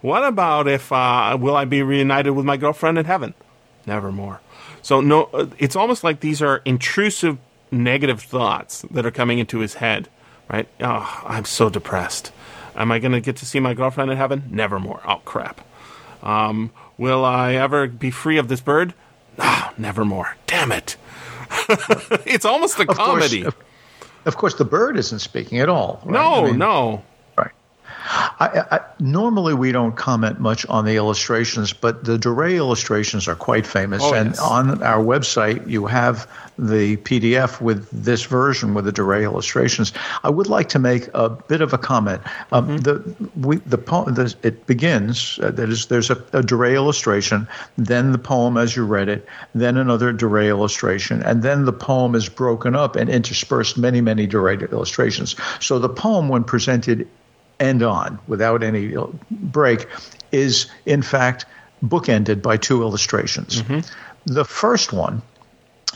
What 0.00 0.24
about 0.24 0.68
if, 0.68 0.92
uh, 0.92 1.36
will 1.40 1.56
I 1.56 1.64
be 1.64 1.82
reunited 1.82 2.34
with 2.34 2.44
my 2.44 2.56
girlfriend 2.56 2.96
in 2.96 3.06
heaven? 3.06 3.34
Nevermore. 3.86 4.40
So 4.82 5.00
no, 5.00 5.28
it's 5.58 5.76
almost 5.76 6.04
like 6.04 6.20
these 6.20 6.42
are 6.42 6.58
intrusive 6.64 7.38
negative 7.70 8.20
thoughts 8.20 8.82
that 8.90 9.04
are 9.04 9.10
coming 9.10 9.38
into 9.38 9.60
his 9.60 9.74
head. 9.74 10.08
Right? 10.48 10.68
Oh, 10.80 11.22
I'm 11.24 11.46
so 11.46 11.70
depressed. 11.70 12.30
Am 12.76 12.92
I 12.92 12.98
going 12.98 13.12
to 13.12 13.20
get 13.20 13.36
to 13.36 13.46
see 13.46 13.60
my 13.60 13.72
girlfriend 13.72 14.10
in 14.10 14.18
heaven? 14.18 14.44
Nevermore. 14.50 15.00
Oh 15.06 15.22
crap. 15.24 15.60
Um, 16.22 16.70
will 16.98 17.24
I 17.24 17.54
ever 17.54 17.86
be 17.86 18.10
free 18.10 18.36
of 18.36 18.48
this 18.48 18.60
bird? 18.60 18.92
Ah, 19.38 19.70
oh, 19.70 19.74
nevermore. 19.78 20.36
Damn 20.46 20.72
it. 20.72 20.96
it's 22.26 22.44
almost 22.44 22.78
a 22.78 22.88
of 22.88 22.96
comedy. 22.96 23.42
Course, 23.42 23.54
of 24.24 24.36
course, 24.36 24.54
the 24.54 24.64
bird 24.64 24.96
isn't 24.96 25.18
speaking 25.18 25.58
at 25.58 25.68
all. 25.68 26.00
Right? 26.04 26.12
No, 26.12 26.34
I 26.34 26.46
mean, 26.48 26.58
no. 26.58 27.02
I, 28.40 28.64
I, 28.70 28.80
normally, 28.98 29.54
we 29.54 29.70
don't 29.72 29.96
comment 29.96 30.40
much 30.40 30.66
on 30.66 30.84
the 30.84 30.96
illustrations, 30.96 31.72
but 31.72 32.04
the 32.04 32.18
Doré 32.18 32.56
illustrations 32.56 33.28
are 33.28 33.34
quite 33.34 33.66
famous. 33.66 34.02
Oh, 34.02 34.14
and 34.14 34.30
yes. 34.30 34.40
on 34.40 34.82
our 34.82 35.02
website, 35.02 35.68
you 35.68 35.86
have 35.86 36.28
the 36.58 36.96
PDF 36.98 37.60
with 37.60 37.88
this 37.90 38.24
version 38.24 38.74
with 38.74 38.84
the 38.84 38.92
Doré 38.92 39.22
illustrations. 39.22 39.92
I 40.22 40.30
would 40.30 40.48
like 40.48 40.68
to 40.70 40.78
make 40.78 41.08
a 41.14 41.30
bit 41.30 41.60
of 41.60 41.72
a 41.72 41.78
comment. 41.78 42.22
Um, 42.52 42.68
mm-hmm. 42.68 42.76
The 42.78 43.46
we, 43.46 43.56
the 43.56 43.78
poem 43.78 44.14
the, 44.14 44.34
it 44.42 44.66
begins. 44.66 45.38
Uh, 45.42 45.50
that 45.52 45.68
is, 45.68 45.86
there's 45.86 46.10
a, 46.10 46.16
a 46.32 46.42
Doré 46.42 46.74
illustration, 46.74 47.48
then 47.76 48.12
the 48.12 48.18
poem 48.18 48.56
as 48.56 48.76
you 48.76 48.84
read 48.84 49.08
it, 49.08 49.26
then 49.54 49.76
another 49.76 50.12
Doré 50.12 50.48
illustration, 50.48 51.22
and 51.22 51.42
then 51.42 51.64
the 51.64 51.72
poem 51.72 52.14
is 52.14 52.28
broken 52.28 52.74
up 52.74 52.96
and 52.96 53.08
interspersed 53.08 53.78
many 53.78 54.00
many 54.00 54.26
Doré 54.26 54.70
illustrations. 54.70 55.36
So 55.60 55.78
the 55.78 55.88
poem, 55.88 56.28
when 56.28 56.44
presented 56.44 57.08
end 57.60 57.82
on 57.82 58.18
without 58.26 58.62
any 58.62 58.94
break 59.30 59.86
is 60.32 60.66
in 60.86 61.02
fact 61.02 61.46
bookended 61.84 62.42
by 62.42 62.56
two 62.56 62.82
illustrations. 62.82 63.62
Mm-hmm. 63.62 63.80
The 64.26 64.44
first 64.44 64.92
one 64.92 65.22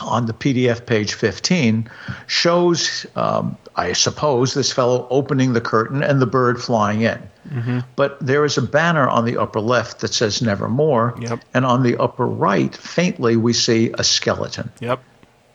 on 0.01 0.25
the 0.25 0.33
PDF 0.33 0.85
page 0.85 1.13
15 1.13 1.89
shows, 2.27 3.05
um, 3.15 3.57
I 3.75 3.93
suppose, 3.93 4.53
this 4.53 4.71
fellow 4.71 5.07
opening 5.09 5.53
the 5.53 5.61
curtain 5.61 6.03
and 6.03 6.21
the 6.21 6.25
bird 6.25 6.61
flying 6.61 7.01
in. 7.01 7.21
Mm-hmm. 7.49 7.79
But 7.95 8.17
there 8.19 8.45
is 8.45 8.57
a 8.57 8.61
banner 8.61 9.07
on 9.07 9.25
the 9.25 9.37
upper 9.37 9.59
left 9.59 9.99
that 9.99 10.13
says 10.13 10.41
Nevermore. 10.41 11.15
Yep. 11.19 11.43
And 11.53 11.65
on 11.65 11.83
the 11.83 11.97
upper 11.97 12.25
right, 12.25 12.75
faintly, 12.75 13.35
we 13.35 13.53
see 13.53 13.91
a 13.97 14.03
skeleton. 14.03 14.71
Yep. 14.79 15.03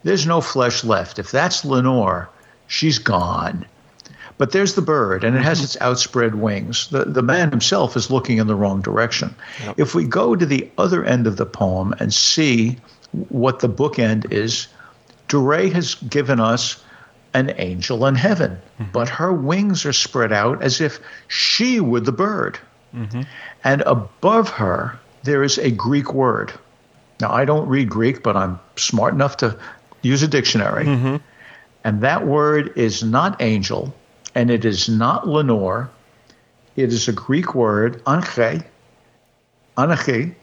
There's 0.02 0.26
no 0.26 0.40
flesh 0.40 0.84
left. 0.84 1.18
If 1.18 1.30
that's 1.30 1.64
Lenore, 1.64 2.28
she's 2.66 2.98
gone. 2.98 3.64
But 4.36 4.52
there's 4.52 4.74
the 4.74 4.82
bird, 4.82 5.22
and 5.22 5.36
it 5.36 5.42
has 5.42 5.62
its 5.62 5.80
outspread 5.80 6.34
wings. 6.34 6.88
The, 6.88 7.04
the 7.04 7.22
man 7.22 7.50
himself 7.50 7.96
is 7.96 8.10
looking 8.10 8.38
in 8.38 8.48
the 8.48 8.56
wrong 8.56 8.80
direction. 8.80 9.34
Yep. 9.64 9.78
If 9.78 9.94
we 9.94 10.04
go 10.04 10.34
to 10.34 10.44
the 10.44 10.68
other 10.76 11.04
end 11.04 11.26
of 11.26 11.36
the 11.36 11.46
poem 11.46 11.94
and 12.00 12.12
see 12.12 12.78
what 13.28 13.60
the 13.60 13.68
bookend 13.68 14.32
is, 14.32 14.66
Doré 15.28 15.72
has 15.72 15.94
given 15.94 16.40
us 16.40 16.82
an 17.32 17.52
angel 17.58 18.06
in 18.06 18.14
heaven, 18.14 18.58
mm-hmm. 18.80 18.90
but 18.92 19.08
her 19.08 19.32
wings 19.32 19.84
are 19.84 19.92
spread 19.92 20.32
out 20.32 20.62
as 20.62 20.80
if 20.80 21.00
she 21.28 21.80
were 21.80 22.00
the 22.00 22.12
bird. 22.12 22.58
Mm-hmm. 22.94 23.22
And 23.62 23.82
above 23.82 24.48
her, 24.50 24.98
there 25.22 25.42
is 25.42 25.58
a 25.58 25.70
Greek 25.70 26.12
word. 26.12 26.52
Now, 27.20 27.32
I 27.32 27.44
don't 27.44 27.68
read 27.68 27.88
Greek, 27.88 28.22
but 28.22 28.36
I'm 28.36 28.58
smart 28.76 29.14
enough 29.14 29.36
to 29.38 29.58
use 30.02 30.22
a 30.22 30.28
dictionary. 30.28 30.84
Mm-hmm. 30.84 31.16
And 31.84 32.00
that 32.00 32.26
word 32.26 32.76
is 32.76 33.02
not 33.02 33.40
angel, 33.42 33.94
and 34.34 34.50
it 34.50 34.64
is 34.64 34.88
not 34.88 35.28
Lenore. 35.28 35.90
It 36.76 36.92
is 36.92 37.08
a 37.08 37.12
Greek 37.12 37.54
word, 37.54 38.02
anche, 38.06 38.62
anachi, 39.76 40.34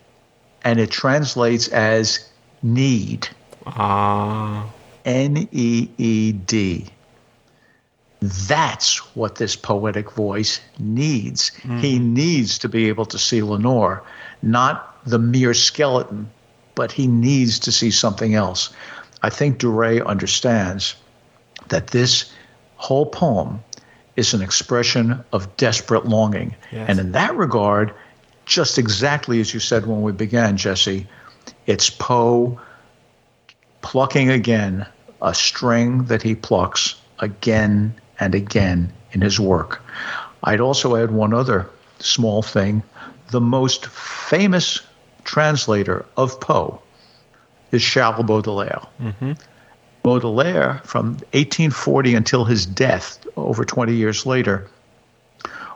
and 0.63 0.79
it 0.79 0.91
translates 0.91 1.67
as 1.69 2.29
need. 2.61 3.27
Ah. 3.65 4.69
N 5.05 5.49
E 5.51 5.89
E 5.97 6.31
D. 6.31 6.87
That's 8.21 8.97
what 9.15 9.35
this 9.35 9.55
poetic 9.55 10.11
voice 10.11 10.61
needs. 10.77 11.49
He 11.79 11.97
needs 11.97 12.59
to 12.59 12.69
be 12.69 12.87
able 12.87 13.05
to 13.07 13.17
see 13.17 13.41
Lenore, 13.41 14.03
not 14.43 15.03
the 15.05 15.17
mere 15.17 15.55
skeleton, 15.55 16.29
but 16.75 16.91
he 16.91 17.07
needs 17.07 17.57
to 17.59 17.71
see 17.71 17.89
something 17.89 18.35
else. 18.35 18.71
I 19.23 19.31
think 19.31 19.57
Doré 19.57 20.05
understands 20.05 20.95
that 21.69 21.87
this 21.87 22.31
whole 22.75 23.07
poem 23.07 23.63
is 24.21 24.33
an 24.35 24.41
expression 24.41 25.23
of 25.33 25.57
desperate 25.57 26.05
longing. 26.05 26.55
Yes. 26.71 26.89
And 26.89 26.99
in 26.99 27.11
that 27.13 27.35
regard, 27.35 27.93
just 28.45 28.77
exactly 28.77 29.41
as 29.41 29.53
you 29.53 29.59
said 29.59 29.87
when 29.87 30.03
we 30.03 30.11
began, 30.11 30.57
Jesse, 30.57 31.07
it's 31.65 31.89
Poe 31.89 32.59
plucking 33.81 34.29
again 34.29 34.85
a 35.21 35.33
string 35.33 36.05
that 36.05 36.21
he 36.21 36.35
plucks 36.35 36.95
again 37.19 37.95
and 38.19 38.35
again 38.35 38.93
in 39.11 39.21
his 39.21 39.39
work. 39.39 39.81
I'd 40.43 40.61
also 40.61 40.95
add 40.95 41.09
one 41.11 41.33
other 41.33 41.67
small 41.99 42.43
thing. 42.43 42.83
The 43.29 43.41
most 43.41 43.87
famous 43.87 44.81
translator 45.23 46.05
of 46.15 46.39
Poe 46.39 46.79
is 47.71 47.83
Charles 47.83 48.25
Baudelaire. 48.25 48.81
Mm-hmm. 49.01 49.33
Baudelaire, 50.03 50.81
from 50.83 51.11
1840 51.33 52.15
until 52.15 52.45
his 52.45 52.65
death, 52.65 53.25
over 53.35 53.63
20 53.63 53.93
years 53.93 54.25
later, 54.25 54.67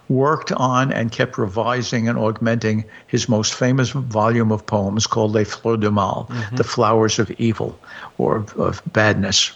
worked 0.10 0.52
on 0.52 0.92
and 0.92 1.12
kept 1.12 1.38
revising 1.38 2.08
and 2.08 2.18
augmenting 2.18 2.86
his 3.08 3.28
most 3.28 3.54
famous 3.54 3.90
volume 3.90 4.52
of 4.52 4.66
poems 4.66 5.08
called 5.08 5.32
Les 5.32 5.44
Fleurs 5.44 5.80
du 5.80 5.92
Mal, 5.92 6.28
mm-hmm. 6.30 6.56
The 6.56 6.64
Flowers 6.64 7.20
of 7.20 7.32
Evil 7.40 7.80
or 8.18 8.38
of, 8.38 8.58
of 8.60 8.82
Badness. 8.92 9.52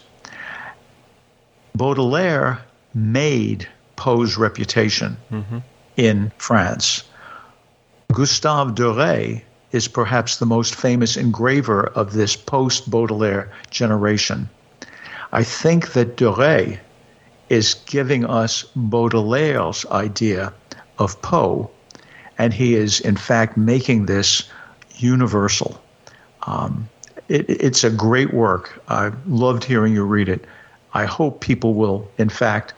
Baudelaire 1.76 2.62
made 2.94 3.68
Poe's 3.96 4.38
reputation 4.38 5.18
mm-hmm. 5.32 5.60
in 5.98 6.32
France. 6.38 7.04
Gustave 8.12 8.74
Doré 8.74 9.44
is 9.72 9.88
perhaps 9.88 10.38
the 10.38 10.46
most 10.46 10.74
famous 10.74 11.16
engraver 11.16 11.86
of 11.86 12.14
this 12.14 12.36
post 12.36 12.90
Baudelaire 12.90 13.52
generation. 13.70 14.50
I 15.32 15.44
think 15.44 15.94
that 15.94 16.18
Doré 16.18 16.80
is 17.50 17.76
giving 17.86 18.26
us 18.26 18.66
Baudelaire's 18.76 19.86
idea 19.88 20.54
of 20.98 21.22
Poe, 21.22 21.70
and 22.38 22.54
he 22.54 22.76
is, 22.76 23.00
in 23.00 23.16
fact, 23.16 23.58
making 23.58 24.06
this 24.06 24.50
universal. 24.96 25.82
Um, 26.44 26.90
it, 27.28 27.50
it's 27.50 27.84
a 27.84 27.90
great 27.90 28.34
work. 28.34 28.82
I 28.88 29.12
loved 29.28 29.64
hearing 29.64 29.94
you 29.94 30.04
read 30.04 30.30
it. 30.30 30.46
I 30.94 31.06
hope 31.06 31.42
people 31.42 31.74
will, 31.74 32.10
in 32.18 32.30
fact, 32.30 32.74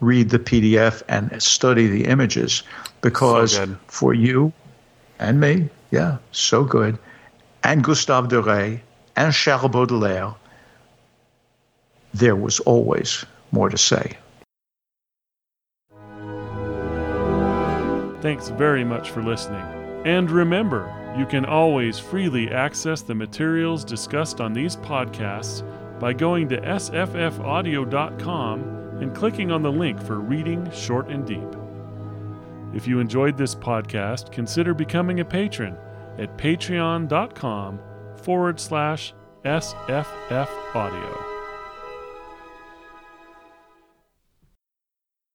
read 0.00 0.30
the 0.30 0.38
PDF 0.38 1.02
and 1.08 1.40
study 1.42 1.86
the 1.86 2.06
images 2.06 2.64
because 3.00 3.52
So 3.52 3.76
for 3.86 4.14
you 4.14 4.52
and 5.18 5.40
me, 5.40 5.68
yeah, 5.92 6.18
so 6.32 6.64
good, 6.64 6.98
and 7.62 7.84
Gustave 7.84 8.28
Doré 8.28 8.80
and 9.14 9.32
Charles 9.32 9.70
Baudelaire, 9.70 10.34
there 12.14 12.36
was 12.36 12.60
always 12.60 13.24
more 13.50 13.68
to 13.68 13.78
say. 13.78 14.16
Thanks 18.20 18.50
very 18.50 18.84
much 18.84 19.10
for 19.10 19.22
listening. 19.22 19.64
And 20.04 20.30
remember, 20.30 20.92
you 21.18 21.26
can 21.26 21.44
always 21.44 21.98
freely 21.98 22.50
access 22.50 23.02
the 23.02 23.14
materials 23.14 23.84
discussed 23.84 24.40
on 24.40 24.52
these 24.52 24.76
podcasts 24.76 25.62
by 25.98 26.12
going 26.12 26.48
to 26.48 26.60
sffaudio.com 26.60 28.60
and 29.00 29.14
clicking 29.14 29.50
on 29.50 29.62
the 29.62 29.72
link 29.72 30.00
for 30.00 30.20
Reading 30.20 30.70
Short 30.70 31.08
and 31.08 31.26
Deep. 31.26 31.56
If 32.74 32.86
you 32.86 33.00
enjoyed 33.00 33.36
this 33.36 33.54
podcast, 33.54 34.32
consider 34.32 34.74
becoming 34.74 35.20
a 35.20 35.24
patron 35.24 35.76
at 36.18 36.36
patreon.com 36.38 37.80
forward 38.22 38.60
slash 38.60 39.14
SFF 39.44 40.48
Audio. 40.74 41.31